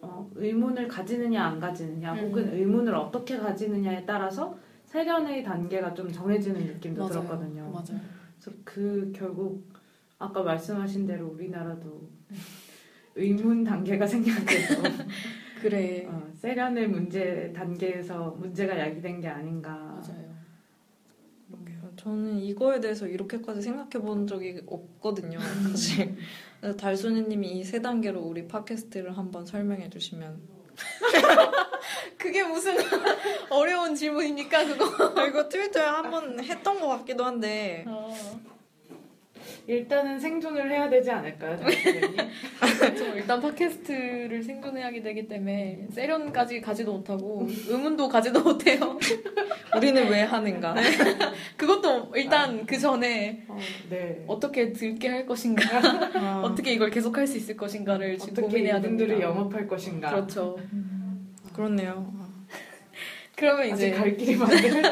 어, 0.00 0.30
의문을 0.34 0.88
가지느냐 0.88 1.44
안 1.44 1.60
가지느냐 1.60 2.14
음. 2.14 2.18
혹은 2.20 2.54
의문을 2.54 2.94
어떻게 2.94 3.36
가지느냐에 3.36 4.06
따라서 4.06 4.56
세련의 4.86 5.44
단계가 5.44 5.92
좀 5.92 6.10
정해지는 6.10 6.64
느낌도 6.68 7.02
맞아요. 7.02 7.12
들었거든요. 7.12 7.64
맞아요. 7.64 8.00
그래서 8.40 8.58
그 8.64 9.12
결국 9.14 9.70
아까 10.18 10.42
말씀하신 10.42 11.06
대로 11.06 11.26
우리나라도 11.28 12.08
의문 13.14 13.62
단계가 13.62 14.06
생략돼서 14.06 14.82
그래. 15.60 16.06
어, 16.08 16.30
세련의 16.32 16.88
문제 16.88 17.52
단계에서 17.54 18.30
문제가 18.38 18.78
야기된 18.78 19.20
게 19.20 19.28
아닌가. 19.28 19.70
맞아요. 19.70 20.29
저는 22.00 22.38
이거에 22.40 22.80
대해서 22.80 23.06
이렇게까지 23.06 23.60
생각해 23.60 23.90
본 24.04 24.26
적이 24.26 24.62
없거든요. 24.66 25.38
사실. 25.70 26.16
그래서 26.60 26.76
달순이님이 26.76 27.58
이 27.58 27.64
세 27.64 27.82
단계로 27.82 28.20
우리 28.20 28.48
팟캐스트를 28.48 29.16
한번 29.18 29.44
설명해 29.44 29.90
주시면. 29.90 30.40
그게 32.16 32.42
무슨 32.42 32.76
어려운 33.50 33.94
질문입니까 33.94 34.64
그거? 34.64 35.26
이거 35.26 35.46
트위터에 35.48 35.82
한 35.82 36.10
번 36.10 36.42
했던 36.42 36.80
것 36.80 36.88
같기도 36.88 37.24
한데. 37.24 37.84
어. 37.86 38.16
일단은 39.70 40.18
생존을 40.18 40.68
해야 40.68 40.90
되지 40.90 41.12
않을까요? 41.12 41.56
저 42.98 43.14
일단 43.14 43.40
팟캐스트를 43.40 44.42
생존해야게 44.42 45.00
되기 45.00 45.28
때문에 45.28 45.86
세련까지 45.92 46.60
가지도 46.60 46.94
못하고 46.94 47.46
의문도 47.68 48.08
가지도 48.08 48.42
못해요. 48.42 48.98
우리는 49.76 50.10
왜 50.10 50.22
하는가? 50.22 50.74
그것도 51.56 52.10
일단 52.16 52.66
그 52.66 52.76
전에 52.76 53.44
어, 53.46 53.56
네. 53.88 54.24
어떻게 54.26 54.72
들게 54.72 55.06
할 55.06 55.24
것인가, 55.24 55.62
아, 56.14 56.42
어떻게 56.44 56.72
이걸 56.72 56.90
계속할 56.90 57.28
수 57.28 57.36
있을 57.36 57.56
것인가를 57.56 58.18
지금 58.18 58.32
어떻게 58.32 58.48
고민해야 58.48 58.80
됩니다. 58.80 59.20
영업할 59.20 59.68
것인가? 59.68 60.10
그렇죠. 60.10 60.58
그렇네요. 61.52 62.12
그러면 63.36 63.72
아직 63.72 63.86
이제 63.86 63.96
갈 63.96 64.16
길이 64.16 64.34
많네요. 64.34 64.82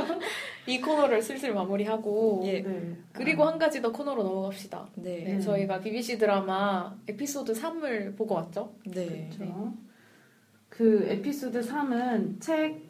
이 0.69 0.81
코너를 0.81 1.23
슬슬 1.23 1.55
마무리하고 1.55 2.43
예. 2.45 2.61
네. 2.61 2.97
그리고 3.13 3.45
한 3.45 3.59
가지 3.59 3.81
더 3.81 3.91
코너로 3.91 4.23
넘어갑시다. 4.23 4.87
네. 4.97 5.25
네, 5.25 5.35
음. 5.35 5.41
저희가 5.41 5.81
BBC 5.81 6.19
드라마 6.19 6.95
에피소드 7.09 7.53
3을 7.55 8.17
보고 8.17 8.35
왔죠. 8.35 8.73
네. 8.85 9.31
그렇죠. 9.35 9.73
그 10.69 11.07
에피소드 11.09 11.61
3은 11.63 12.41
책 12.41 12.83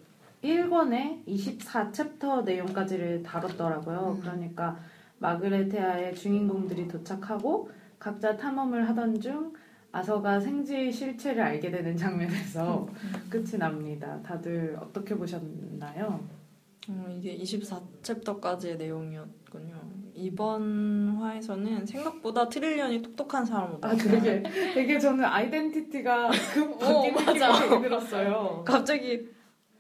1권의 0.43 1.25
24챕터 1.27 2.45
내용까지를 2.45 3.23
다뤘더라고요. 3.23 4.17
음. 4.17 4.21
그러니까 4.21 4.79
마그레테아의 5.19 6.15
주인공들이 6.15 6.89
도착하고 6.89 7.71
각자 7.99 8.37
탐험을 8.37 8.89
하던 8.89 9.21
중 9.21 9.53
아서가 9.91 10.39
생쥐의 10.39 10.93
실체를 10.93 11.43
알게 11.43 11.71
되는 11.71 11.97
장면에서 11.97 12.89
끝이 13.31 13.57
납니다. 13.59 14.21
다들 14.23 14.77
어떻게 14.81 15.15
보셨나요? 15.15 16.21
어, 16.89 17.07
이게 17.19 17.37
24챕터까지의 17.39 18.77
내용이었군요. 18.79 19.77
이번 20.15 21.17
화에서는 21.21 21.87
생각보다 21.87 22.49
트릴리언이 22.49 23.03
똑똑한 23.03 23.45
사람보다 23.45 23.89
아, 23.89 23.95
되게, 23.95 24.43
되게 24.75 24.99
저는 24.99 25.25
아이덴티티가 25.25 26.31
급 26.55 26.73
어, 26.83 27.03
바뀌는 27.13 27.53
느낌이 27.53 27.83
들었어요. 27.83 28.65
갑자기 28.67 29.29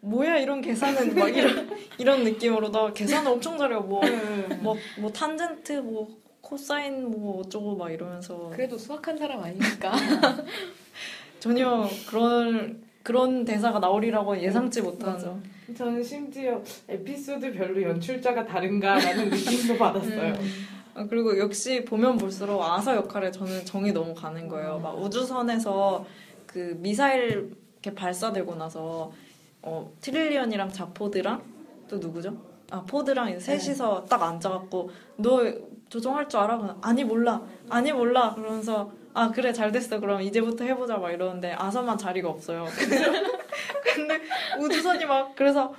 뭐야 0.00 0.36
이런 0.36 0.60
계산은 0.60 1.14
막 1.16 1.28
이런 1.28 1.68
이런 1.98 2.24
느낌으로 2.24 2.70
나 2.70 2.92
계산을 2.92 3.32
엄청 3.32 3.58
잘해요. 3.58 3.80
뭐 3.80 4.00
네. 4.04 4.56
뭐, 4.60 4.76
뭐 5.00 5.10
탄젠트 5.10 5.72
뭐 5.80 6.08
코사인 6.40 7.10
뭐 7.10 7.40
어쩌고 7.40 7.76
막 7.76 7.90
이러면서 7.90 8.50
그래도 8.50 8.78
수학한 8.78 9.18
사람 9.18 9.42
아니니까. 9.42 9.92
전혀 11.40 11.88
그런 12.08 12.82
그런 13.02 13.44
대사가 13.44 13.78
나오리라고 13.78 14.40
예상치 14.40 14.82
못한 14.82 15.14
맞아. 15.14 15.36
저는 15.76 16.02
심지어 16.02 16.62
에피소드별로 16.88 17.82
연출자가 17.82 18.44
다른가라는 18.46 19.28
느낌도 19.30 19.76
받았어요. 19.76 20.34
아, 20.94 21.06
그리고 21.08 21.38
역시 21.38 21.84
보면 21.84 22.16
볼수록 22.16 22.62
아서 22.62 22.96
역할에 22.96 23.30
저는 23.30 23.64
정이 23.64 23.92
너무 23.92 24.14
가는 24.14 24.48
거예요. 24.48 24.78
막 24.78 25.00
우주선에서 25.00 26.04
그 26.46 26.76
미사일 26.80 27.54
이렇게 27.74 27.94
발사되고 27.94 28.54
나서 28.54 29.12
어, 29.62 29.92
트릴리언이랑 30.00 30.72
자포드랑 30.72 31.42
또 31.88 31.98
누구죠? 31.98 32.36
아 32.70 32.82
포드랑 32.82 33.38
셋이서 33.38 34.06
딱 34.06 34.22
앉아갖고 34.22 34.90
너 35.16 35.40
조종할 35.88 36.28
줄 36.28 36.40
알아? 36.40 36.76
아니 36.82 37.02
몰라 37.02 37.42
아니 37.70 37.92
몰라 37.92 38.34
그러면서 38.34 38.92
아 39.14 39.30
그래 39.30 39.52
잘 39.52 39.72
됐어 39.72 39.98
그럼 40.00 40.20
이제부터 40.20 40.64
해보자 40.64 40.98
막 40.98 41.10
이러는데 41.10 41.52
아서만 41.52 41.96
자리가 41.96 42.28
없어요. 42.28 42.66
근데 43.94 44.20
우주선이 44.58 45.04
막 45.06 45.34
그래서 45.36 45.74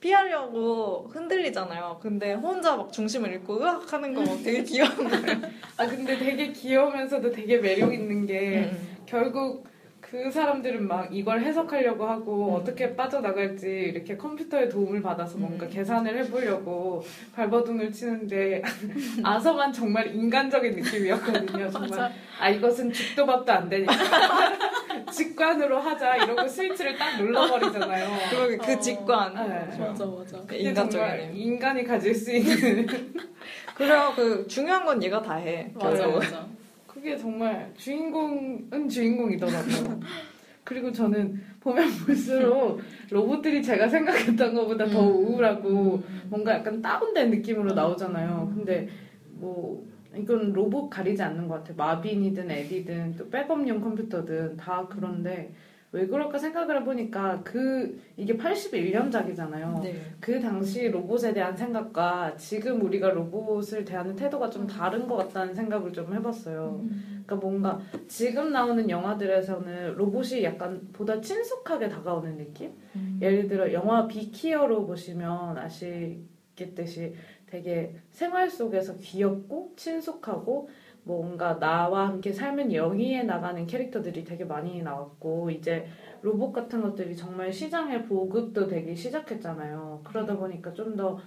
피하려고 0.00 1.08
흔들리잖아요. 1.12 1.98
근데 2.02 2.34
혼자 2.34 2.76
막 2.76 2.92
중심을 2.92 3.30
잃고 3.32 3.60
으악 3.62 3.90
하는 3.92 4.12
거 4.14 4.20
막 4.22 4.42
되게 4.42 4.62
귀여운 4.62 4.90
거예요. 5.08 5.40
아 5.78 5.86
근데 5.86 6.18
되게 6.18 6.52
귀여우면서도 6.52 7.30
되게 7.32 7.56
매력 7.58 7.92
있는 7.94 8.26
게 8.26 8.70
음. 8.70 8.96
결국 9.06 9.66
그 10.02 10.30
사람들은 10.30 10.86
막 10.86 11.08
이걸 11.10 11.40
해석하려고 11.40 12.04
하고 12.06 12.50
음. 12.50 12.54
어떻게 12.60 12.94
빠져나갈지 12.94 13.66
이렇게 13.66 14.16
컴퓨터의 14.18 14.68
도움을 14.68 15.00
받아서 15.00 15.38
뭔가 15.38 15.64
음. 15.64 15.70
계산을 15.70 16.18
해보려고 16.18 17.02
발버둥을 17.34 17.90
치는데 17.90 18.62
아서만 19.24 19.72
정말 19.72 20.14
인간적인 20.14 20.76
느낌이었거든요. 20.76 21.70
정말. 21.70 22.12
아 22.38 22.50
이것은 22.50 22.92
죽도 22.92 23.24
밥도 23.24 23.50
안 23.50 23.68
되니까 23.70 23.92
직관으로 25.10 25.78
하자 25.78 26.16
이러고 26.16 26.46
스위치를 26.48 26.96
딱 26.96 27.16
눌러버리잖아요. 27.18 28.08
그러게 28.30 28.56
그 28.56 28.72
어. 28.72 28.78
직관. 28.78 29.34
네. 29.34 29.78
맞아 29.78 30.06
맞아. 30.06 30.38
그게 30.42 30.58
인간적이네. 30.58 30.88
정말 30.90 31.36
인간이 31.36 31.84
가질 31.84 32.14
수 32.14 32.32
있는 32.34 32.86
그래요. 33.74 34.12
그 34.14 34.46
중요한 34.46 34.84
건 34.84 35.02
얘가 35.02 35.20
다 35.22 35.34
해. 35.34 35.70
맞아. 35.74 36.06
맞아. 36.06 36.46
그게 36.86 37.16
정말 37.16 37.72
주인공은 37.76 38.88
주인공이더라고요. 38.88 40.00
그리고 40.62 40.90
저는 40.90 41.42
보면 41.60 41.90
볼수록 42.06 42.80
로봇들이 43.10 43.62
제가 43.62 43.88
생각했던 43.88 44.54
것보다 44.54 44.86
더 44.86 45.00
음. 45.02 45.06
우울하고 45.26 46.02
뭔가 46.28 46.54
약간 46.54 46.80
다운된 46.80 47.30
느낌으로 47.30 47.74
나오잖아요. 47.74 48.52
근데 48.54 48.88
뭐 49.32 49.84
이건 50.16 50.52
로봇 50.52 50.90
가리지 50.90 51.22
않는 51.22 51.48
것 51.48 51.56
같아요. 51.56 51.76
마빈이든 51.76 52.50
에디든 52.50 53.16
또 53.16 53.28
백업용 53.28 53.80
컴퓨터든 53.80 54.56
다 54.56 54.86
그런데 54.88 55.52
왜 55.94 56.08
그럴까 56.08 56.36
생각을 56.36 56.80
해보니까 56.80 57.40
그 57.44 58.00
이게 58.16 58.36
81년작이잖아요. 58.36 59.80
네. 59.80 59.94
그 60.18 60.40
당시 60.40 60.88
로봇에 60.88 61.32
대한 61.32 61.56
생각과 61.56 62.36
지금 62.36 62.82
우리가 62.82 63.10
로봇을 63.10 63.84
대하는 63.84 64.16
태도가 64.16 64.50
좀 64.50 64.66
다른 64.66 65.06
것 65.06 65.16
같다는 65.16 65.54
생각을 65.54 65.92
좀 65.92 66.12
해봤어요. 66.12 66.84
그러니까 67.24 67.36
뭔가 67.36 67.80
지금 68.08 68.50
나오는 68.50 68.90
영화들에서는 68.90 69.94
로봇이 69.94 70.42
약간 70.42 70.80
보다 70.92 71.20
친숙하게 71.20 71.88
다가오는 71.88 72.38
느낌? 72.38 72.72
예를 73.20 73.46
들어 73.46 73.72
영화 73.72 74.08
비키어로 74.08 74.86
보시면 74.86 75.56
아시겠듯이 75.56 77.14
되게 77.54 77.94
생활 78.10 78.50
속에서 78.50 78.96
귀엽고 78.96 79.74
친숙하고 79.76 80.68
뭔가 81.04 81.56
나와 81.60 82.08
함께 82.08 82.32
삶은 82.32 82.72
영위해 82.72 83.22
나가는 83.22 83.64
캐릭터들이 83.64 84.24
되게 84.24 84.44
많이 84.44 84.82
나왔고 84.82 85.50
이제 85.50 85.86
로봇 86.22 86.52
같은 86.52 86.82
것들이 86.82 87.14
정말 87.14 87.52
시장에 87.52 88.02
보급도 88.02 88.66
되기 88.66 88.96
시작했잖아요. 88.96 90.00
그러다 90.02 90.36
보니까 90.36 90.72
좀더 90.72 91.20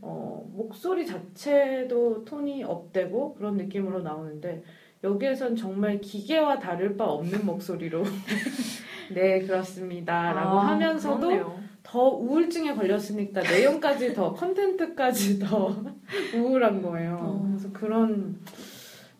어, 0.00 0.48
목소리 0.54 1.04
자체도 1.04 2.26
톤이 2.26 2.62
업되고 2.62 3.34
그런 3.34 3.56
느낌으로 3.56 4.02
나오는데 4.02 4.62
여기에선 5.02 5.56
정말 5.56 6.00
기계와 6.00 6.60
다를 6.60 6.96
바 6.96 7.06
없는 7.06 7.44
목소리로 7.44 8.04
네 9.12 9.40
그렇습니다라고 9.40 10.60
아, 10.60 10.68
하면서도 10.68 11.18
그렇네요. 11.18 11.61
더 11.92 12.08
우울증에 12.08 12.74
걸렸으니까 12.74 13.42
내용까지 13.42 14.14
더 14.14 14.32
컨텐츠까지 14.34 15.38
더 15.38 15.76
우울한 16.34 16.80
거예요. 16.80 17.18
어. 17.20 17.46
그래서 17.50 17.70
그런 17.70 18.40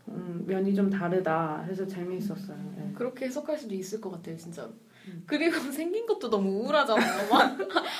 음, 0.08 0.44
면이 0.46 0.74
좀 0.74 0.88
다르다 0.88 1.66
해서 1.68 1.86
재미있었어요. 1.86 2.56
네. 2.76 2.90
그렇게 2.94 3.26
해석할 3.26 3.58
수도 3.58 3.74
있을 3.74 4.00
것 4.00 4.10
같아요, 4.10 4.38
진짜로. 4.38 4.70
음. 5.06 5.22
그리고 5.26 5.58
생긴 5.70 6.06
것도 6.06 6.30
너무 6.30 6.48
우울하잖아요. 6.62 7.28
막. 7.28 7.58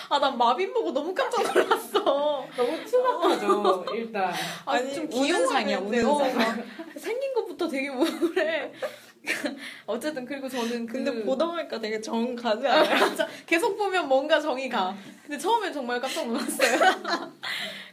아, 0.08 0.18
난 0.18 0.38
마빈 0.38 0.72
보고 0.72 0.90
너무 0.90 1.12
깜짝 1.14 1.42
놀랐어. 1.54 2.02
너무 2.02 2.84
투박하죠 2.86 3.84
일단. 3.94 4.32
아니, 4.64 4.94
좀 4.94 5.06
우는 5.12 5.46
상이야, 5.48 5.78
우는 5.80 6.06
어, 6.06 6.18
상. 6.18 6.38
막 6.38 6.56
생긴 6.96 7.34
것부터 7.34 7.68
되게 7.68 7.88
우울해. 7.90 8.72
어쨌든 9.86 10.24
그리고 10.24 10.48
저는 10.48 10.86
그 10.86 10.94
근데 10.94 11.24
보다 11.24 11.46
보니까 11.46 11.78
되게 11.80 12.00
정 12.00 12.34
가지 12.34 12.66
않아요? 12.66 13.14
계속 13.46 13.76
보면 13.76 14.08
뭔가 14.08 14.40
정이 14.40 14.68
가. 14.68 14.94
근데 15.22 15.38
처음엔 15.38 15.72
정말 15.72 16.00
깜짝 16.00 16.26
놀랐어요. 16.26 16.78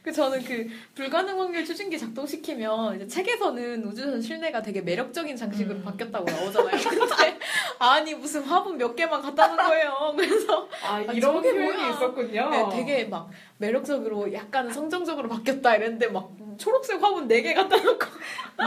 그 0.01 0.11
저는 0.11 0.43
그 0.43 0.67
불가능 0.95 1.39
확률 1.39 1.63
추진기 1.63 1.99
작동시키면 1.99 2.95
이제 2.95 3.07
책에서는 3.07 3.85
우주선 3.85 4.21
실내가 4.21 4.61
되게 4.61 4.81
매력적인 4.81 5.35
장식으로 5.35 5.75
음. 5.79 5.83
바뀌었다고 5.83 6.25
나오잖아요. 6.25 6.81
근데 6.89 7.39
아니 7.77 8.15
무슨 8.15 8.41
화분 8.43 8.77
몇 8.77 8.95
개만 8.95 9.21
갖다 9.21 9.47
놓은 9.47 9.57
거예요. 9.57 10.13
그래서 10.15 10.67
아, 10.83 10.95
아, 10.95 11.01
이런 11.13 11.41
표현이. 11.41 11.89
있었군요. 11.91 12.49
네, 12.49 12.65
되게 12.71 13.05
막 13.05 13.29
매력적으로 13.57 14.33
약간 14.33 14.71
성정적으로 14.71 15.29
바뀌었다 15.29 15.75
이랬는데 15.75 16.07
막 16.07 16.31
초록색 16.59 17.01
화분 17.01 17.27
4개 17.27 17.53
갖다 17.55 17.77
놓고 17.77 18.05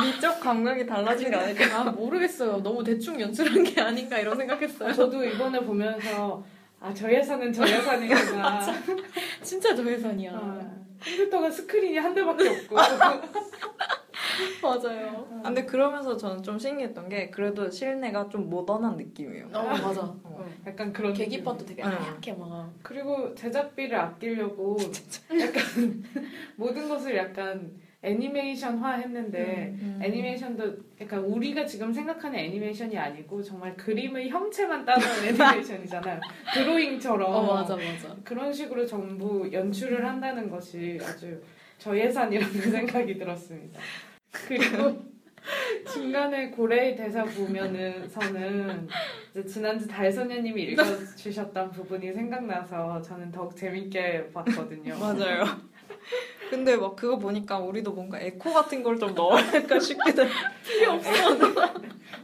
미적 0.03 0.41
감각이 0.41 0.87
달라진 0.87 1.31
게 1.31 1.37
아닐까? 1.37 1.81
아 1.81 1.85
모르겠어요. 1.91 2.63
너무 2.63 2.83
대충 2.83 3.21
연출한 3.21 3.63
게 3.63 3.81
아닌가 3.81 4.19
이런 4.19 4.37
생각했어요. 4.37 4.93
저도 4.95 5.23
이번에 5.25 5.61
보면서 5.61 6.43
아 6.81 6.93
저 6.95 7.09
예산은 7.13 7.53
저 7.53 7.63
예산이구나. 7.69 8.61
진짜 9.43 9.75
저 9.77 9.85
예산이야. 9.89 10.33
아, 10.35 10.71
컴퓨터가 11.05 11.49
스크린이 11.51 11.97
한 11.99 12.13
대밖에 12.15 12.49
없고. 12.49 12.75
맞아요. 14.63 15.29
아, 15.43 15.49
근데 15.49 15.65
그러면서 15.65 16.17
저는 16.17 16.43
좀 16.43 16.59
신기했던 16.59 17.09
게 17.09 17.31
그래도 17.31 17.71
실내가 17.71 18.29
좀 18.29 18.49
모던한 18.49 18.97
느낌이에요. 18.97 19.49
어 19.53 19.63
맞아. 19.77 20.01
어. 20.03 20.45
약간 20.67 20.93
그런 20.93 21.13
계기판도 21.13 21.65
되게 21.67 21.83
응. 21.83 21.89
하얗게 21.89 22.33
막. 22.35 22.73
그리고 22.83 23.35
제작비를 23.35 23.97
아끼려고 23.99 24.77
약간 25.41 25.63
모든 26.57 26.89
것을 26.89 27.17
약간 27.17 27.71
애니메이션화 28.03 28.95
했는데 28.95 29.75
음. 29.81 30.01
애니메이션도 30.03 30.77
약간 31.01 31.21
우리가 31.21 31.65
지금 31.65 31.93
생각하는 31.93 32.39
애니메이션이 32.39 32.99
아니고 32.99 33.41
정말 33.43 33.77
그림의 33.77 34.29
형체만 34.29 34.85
따놓은 34.85 35.07
애니메이션이잖아요. 35.29 36.21
드로잉처럼 36.53 37.33
어 37.33 37.55
맞아 37.55 37.77
맞아. 37.77 38.17
그런 38.25 38.53
식으로 38.53 38.85
전부 38.85 39.49
연출을 39.53 40.05
한다는 40.05 40.51
것이 40.51 40.99
아주 41.01 41.41
저예산이라는 41.79 42.53
생각이 42.71 43.17
들었습니다. 43.17 43.81
그리고 44.33 45.01
중간에 45.93 46.51
고래의 46.51 46.97
대사 46.97 47.25
보면은 47.25 48.09
서는 48.09 48.89
이제 49.31 49.45
지난주 49.45 49.87
달소녀님이 49.87 50.63
읽어주셨던 50.63 51.71
부분이 51.71 52.13
생각나서 52.13 53.01
저는 53.03 53.31
더욱 53.31 53.57
재밌게 53.57 54.31
봤거든요. 54.33 54.99
맞아요. 54.99 55.45
근데 56.53 56.77
막 56.77 56.95
그거 56.97 57.17
보니까 57.19 57.59
우리도 57.59 57.93
뭔가 57.93 58.21
에코 58.21 58.53
같은 58.53 58.83
걸 58.83 58.99
좀 58.99 59.15
넣어야 59.15 59.43
싶기도 59.81 60.23
해. 60.23 60.29
필요 60.63 60.93
없어. 60.93 61.11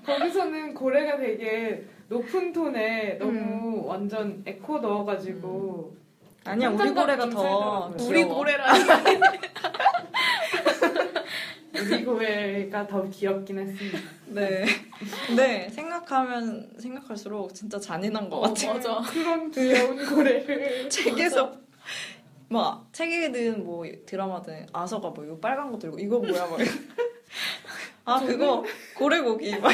거기서는 0.05 0.75
고래가 0.75 1.17
되게 1.17 1.87
높은 2.11 2.53
톤에 2.53 3.17
너무 3.19 3.87
완전 3.87 4.43
에코 4.45 4.81
넣어가지고 4.81 5.97
아니야, 6.45 6.69
우리 6.69 6.91
고래가 6.91 7.23
좀 7.23 7.31
더. 7.31 7.95
우리 8.01 8.23
고래라니. 8.25 8.85
우리 11.81 12.05
고래가 12.05 12.87
더 12.87 13.09
귀엽긴 13.09 13.61
했습니다. 13.61 13.99
네. 14.27 14.67
근데 15.27 15.71
생각하면 15.71 16.69
생각할수록 16.79 17.55
진짜 17.55 17.81
잔인한 17.81 18.29
것 18.29 18.41
같아. 18.41 18.75
맞아. 18.75 19.01
그런 19.11 19.51
귀여운 19.51 20.05
고래를 20.07 20.91
책에서 20.91 21.51
막 22.49 22.89
책이든 22.93 23.65
뭐 23.65 23.85
드라마든 24.07 24.67
아서가 24.73 25.11
뭐 25.11 25.25
이거 25.25 25.37
빨간 25.39 25.71
거 25.71 25.79
들고 25.79 25.99
이거 25.99 26.19
뭐야 26.19 26.47
막. 26.47 26.59
아 28.05 28.21
그거 28.25 28.65
고래고기 28.97 29.59
막. 29.59 29.71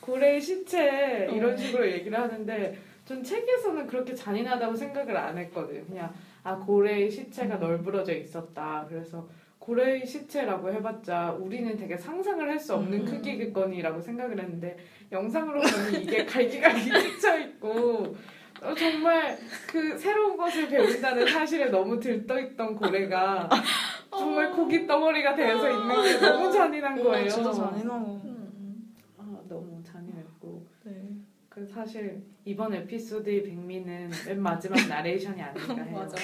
고래의 0.00 0.40
시체 0.40 1.28
이런 1.32 1.54
어. 1.54 1.56
식으로 1.56 1.90
얘기를 1.90 2.18
하는데 2.18 2.78
전 3.04 3.22
책에서는 3.22 3.86
그렇게 3.86 4.14
잔인하다고 4.14 4.74
생각을 4.74 5.16
안 5.16 5.38
했거든요. 5.38 5.84
그냥 5.86 6.12
아 6.42 6.56
고래의 6.56 7.10
시체가 7.10 7.56
널브러져 7.56 8.12
있었다. 8.14 8.86
그래서 8.88 9.26
고래의 9.58 10.06
시체라고 10.06 10.70
해봤자 10.72 11.32
우리는 11.38 11.76
되게 11.76 11.96
상상을 11.96 12.46
할 12.48 12.58
수 12.58 12.74
없는 12.74 13.00
음. 13.00 13.04
크기겠거니라고 13.04 14.00
생각을 14.00 14.38
했는데 14.40 14.76
영상으로 15.12 15.60
보니 15.60 16.02
이게 16.04 16.24
갈기갈기 16.26 16.90
찢혀 16.90 17.38
있고 17.40 18.14
어, 18.62 18.74
정말 18.74 19.38
그 19.66 19.96
새로운 19.96 20.36
것을 20.36 20.68
배운다는 20.68 21.26
사실에 21.28 21.66
너무 21.66 21.98
들떠있던 22.00 22.74
고래가 22.76 23.48
정말 24.10 24.50
고기 24.50 24.86
덩어리가 24.86 25.34
되어서 25.34 25.70
있는 25.70 26.02
게 26.02 26.18
너무 26.26 26.52
잔인한 26.52 27.02
거예요. 27.02 27.26
어, 27.26 27.28
진짜 27.28 27.52
잔인하고. 27.52 28.20
음. 28.24 28.94
아, 29.16 29.38
너무 29.48 29.82
잔인했고 29.84 30.66
네. 30.84 30.92
그 31.48 31.66
사실 31.66 32.22
이번 32.44 32.74
에피소드의 32.74 33.42
백미는 33.44 34.10
맨 34.26 34.42
마지막 34.42 34.76
나레이션이 34.88 35.40
아닌가 35.40 35.74
해요. 35.82 35.98
맞아. 35.98 36.16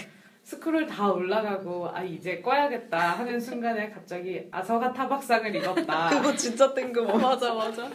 스크롤 0.43 0.87
다 0.87 1.11
올라가고 1.11 1.89
아 1.89 2.03
이제 2.03 2.41
꺼야겠다 2.43 2.99
하는 2.99 3.41
순간에 3.41 3.91
갑자기 3.91 4.47
아서가 4.51 4.93
타박상을 4.93 5.55
입었다. 5.57 6.11
그거 6.11 6.35
진짜 6.37 6.73
뜬금없어. 6.75 7.17
맞아 7.19 7.55
맞아. 7.55 7.91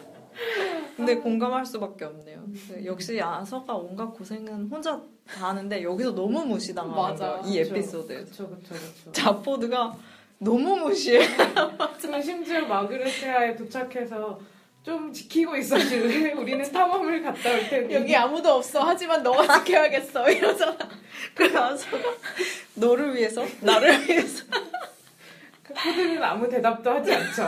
근데 1.00 1.16
공감할 1.16 1.66
수밖에 1.66 2.04
없네요. 2.04 2.44
네, 2.70 2.86
역시 2.86 3.22
아서가 3.22 3.74
온갖 3.74 4.08
고생은 4.08 4.68
혼자 4.70 5.02
다 5.26 5.48
하는데 5.50 5.82
여기서 5.82 6.12
너무 6.14 6.44
무시당하는 6.46 6.96
맞아. 6.96 7.40
거예요. 7.40 7.44
이 7.46 7.60
에피소드에서. 7.60 8.26
그렇죠, 8.26 8.48
그렇죠, 8.50 8.68
그렇죠. 8.74 9.12
자포드가 9.14 9.96
너무 10.40 10.76
무시해. 10.76 11.20
그리고 12.02 12.22
심지어 12.22 12.66
마그레시아에 12.66 13.56
도착해서 13.56 14.40
좀 14.84 15.14
지키고 15.14 15.56
있어줄래? 15.56 16.34
우리는 16.36 16.70
탐험을 16.70 17.24
갔다 17.24 17.50
올 17.54 17.70
테니. 17.70 17.94
여기 17.94 18.14
아무도 18.16 18.56
없어. 18.56 18.82
하지만 18.82 19.24
너가 19.24 19.60
지켜야겠어. 19.60 20.30
이러잖아. 20.32 20.78
그래서 21.34 21.64
아서가 21.64 22.04
너를 22.76 23.16
위해서 23.16 23.46
나를 23.62 24.06
위해서. 24.06 24.44
그 25.64 25.74
코드는 25.74 26.22
아무 26.22 26.50
대답도 26.50 26.90
하지 26.90 27.14
않죠. 27.14 27.44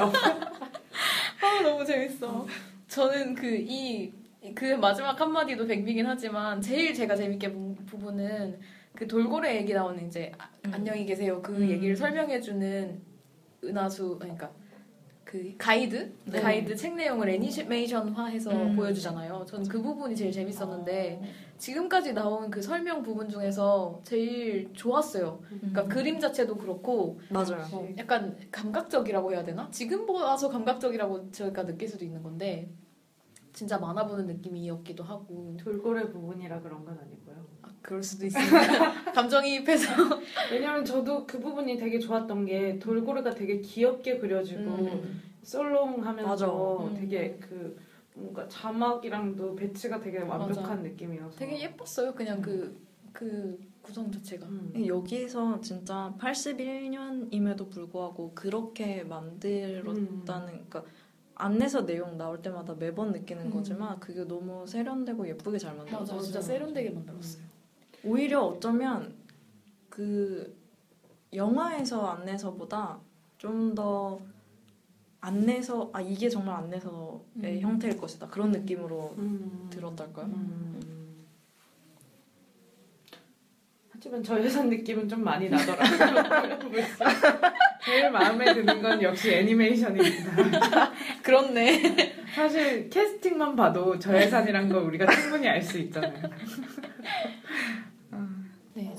아 1.41 1.61
너무 1.63 1.83
재밌어. 1.83 2.47
저는 2.95 3.35
그 3.35 3.47
이 3.57 4.11
그 4.55 4.65
마지막 4.73 5.21
한마디도 5.21 5.67
백미긴 5.67 6.07
하지만 6.07 6.59
제일 6.59 6.95
제가 6.95 7.15
재밌게 7.15 7.53
본 7.53 7.75
부분은 7.85 8.59
그 8.95 9.05
돌고래 9.07 9.55
얘기 9.57 9.71
나오는 9.71 10.05
이제 10.07 10.31
아- 10.39 10.49
음. 10.65 10.71
안녕히 10.73 11.05
계세요 11.05 11.39
그 11.43 11.53
음. 11.55 11.69
얘기를 11.69 11.95
설명해주는 11.95 12.99
은하수 13.65 14.17
그러니까 14.19 14.51
그 15.31 15.55
가이드 15.57 16.13
네. 16.25 16.41
가이드 16.41 16.75
책 16.75 16.93
내용을 16.95 17.29
애니메이션화해서 17.29 18.51
음. 18.51 18.75
보여주잖아요. 18.75 19.45
저는 19.47 19.65
그 19.69 19.81
부분이 19.81 20.13
제일 20.13 20.29
재밌었는데 20.29 21.21
지금까지 21.57 22.11
나온 22.11 22.51
그 22.51 22.61
설명 22.61 23.01
부분 23.01 23.29
중에서 23.29 24.01
제일 24.03 24.73
좋았어요. 24.73 25.41
그러니까 25.47 25.85
그림 25.85 26.19
자체도 26.19 26.57
그렇고 26.57 27.21
맞아요. 27.29 27.65
어, 27.71 27.87
약간 27.97 28.37
감각적이라고 28.51 29.31
해야 29.31 29.45
되나? 29.45 29.69
지금 29.71 30.05
봐서 30.05 30.49
감각적이라고 30.49 31.31
저희가 31.31 31.65
느낄 31.65 31.87
수도 31.87 32.03
있는 32.03 32.21
건데 32.21 32.69
진짜 33.53 33.77
만화 33.77 34.05
보는 34.05 34.27
느낌이었기도 34.27 35.01
하고 35.01 35.55
돌고래 35.61 36.09
부분이라 36.09 36.59
그런 36.59 36.83
건 36.83 36.99
아니고요. 36.99 37.45
아, 37.81 37.87
그럴 37.87 38.03
수도 38.03 38.25
있습니다. 38.25 39.11
감정이입해서 39.13 39.87
왜냐면 40.51 40.85
저도 40.85 41.25
그 41.25 41.39
부분이 41.39 41.77
되게 41.77 41.99
좋았던 41.99 42.45
게 42.45 42.79
돌고래가 42.79 43.33
되게 43.33 43.59
귀엽게 43.59 44.17
그려지고 44.19 44.61
음. 44.61 45.21
썰렁하면서 45.43 46.27
맞아. 46.27 46.47
음. 46.47 46.93
되게 46.95 47.37
그 47.39 47.77
뭔가 48.13 48.47
자막이랑도 48.47 49.55
배치가 49.55 49.99
되게 49.99 50.19
완벽한 50.19 50.63
맞아. 50.63 50.75
느낌이어서 50.75 51.37
되게 51.37 51.61
예뻤어요. 51.61 52.13
그냥 52.13 52.41
그, 52.41 52.77
그 53.11 53.59
구성 53.81 54.11
자체가. 54.11 54.45
음. 54.45 54.83
여기서 54.85 55.59
진짜 55.61 56.13
81년임에도 56.19 57.69
불구하고 57.69 58.31
그렇게 58.35 59.03
만들었다는 59.03 60.25
그러니까 60.25 60.83
안내서 61.35 61.85
내용 61.87 62.17
나올 62.17 62.41
때마다 62.41 62.75
매번 62.75 63.11
느끼는 63.11 63.45
음. 63.45 63.51
거지만 63.51 63.99
그게 63.99 64.23
너무 64.25 64.67
세련되고 64.67 65.27
예쁘게 65.27 65.57
잘 65.57 65.75
만들었어요. 65.75 66.17
맞아, 66.17 66.23
진짜 66.23 66.41
세련되게 66.41 66.91
만들었어요. 66.91 67.51
오히려 68.03 68.41
어쩌면 68.41 69.15
그 69.89 70.57
영화에서 71.33 72.07
안내서보다 72.07 72.99
좀 73.37 73.73
더 73.75 74.19
안내서 75.21 75.91
아 75.93 76.01
이게 76.01 76.27
정말 76.27 76.55
안내서의 76.55 77.21
음. 77.35 77.59
형태일 77.61 77.95
것이다 77.95 78.27
그런 78.27 78.51
느낌으로 78.51 79.13
음. 79.19 79.67
들었달까요? 79.71 80.25
음. 80.25 81.27
하지만 83.91 84.23
저 84.23 84.35
회사 84.37 84.63
느낌은 84.63 85.07
좀 85.07 85.23
많이 85.23 85.47
나더라고요. 85.47 86.59
제일 87.85 88.09
마음에 88.09 88.51
드는 88.51 88.81
건 88.81 89.01
역시 89.03 89.31
애니메이션입니다. 89.31 90.91
그렇네. 91.21 92.15
사실 92.33 92.89
캐스팅만 92.89 93.55
봐도 93.55 93.99
저 93.99 94.15
예산이란 94.19 94.69
걸 94.69 94.81
우리가 94.85 95.05
충분히 95.11 95.47
알 95.47 95.61
수 95.61 95.77
있잖아요. 95.77 96.29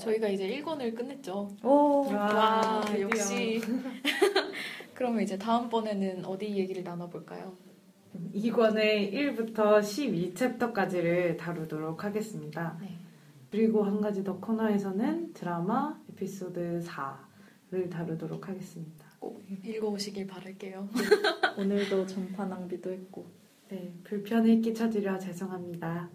네, 0.03 0.05
저희가 0.05 0.27
이제 0.27 0.47
1권을 0.49 0.95
끝냈죠. 0.95 1.49
오 1.63 2.05
와, 2.11 2.81
드디어. 2.85 3.01
역시. 3.09 3.61
그러면 4.93 5.23
이제 5.23 5.37
다음번에는 5.37 6.25
어디 6.25 6.45
얘기를 6.57 6.83
나눠볼까요? 6.83 7.55
2권의 8.35 9.11
1부터 9.13 9.79
12챕터까지를 9.79 11.37
다루도록 11.37 12.03
하겠습니다. 12.03 12.77
네. 12.81 12.97
그리고 13.49 13.83
한 13.83 14.01
가지 14.01 14.23
더 14.23 14.39
코너에서는 14.39 15.33
드라마 15.33 15.99
에피소드 16.11 16.83
4를 17.71 17.89
다루도록 17.89 18.49
하겠습니다. 18.49 19.05
꼭 19.19 19.41
읽어오시길 19.63 20.27
바랄게요. 20.27 20.89
오늘도 21.57 22.05
전파 22.07 22.45
낭비도 22.45 22.91
했고 22.91 23.25
네, 23.69 23.93
불편을 24.03 24.61
끼쳐드려 24.61 25.17
죄송합니다. 25.17 26.09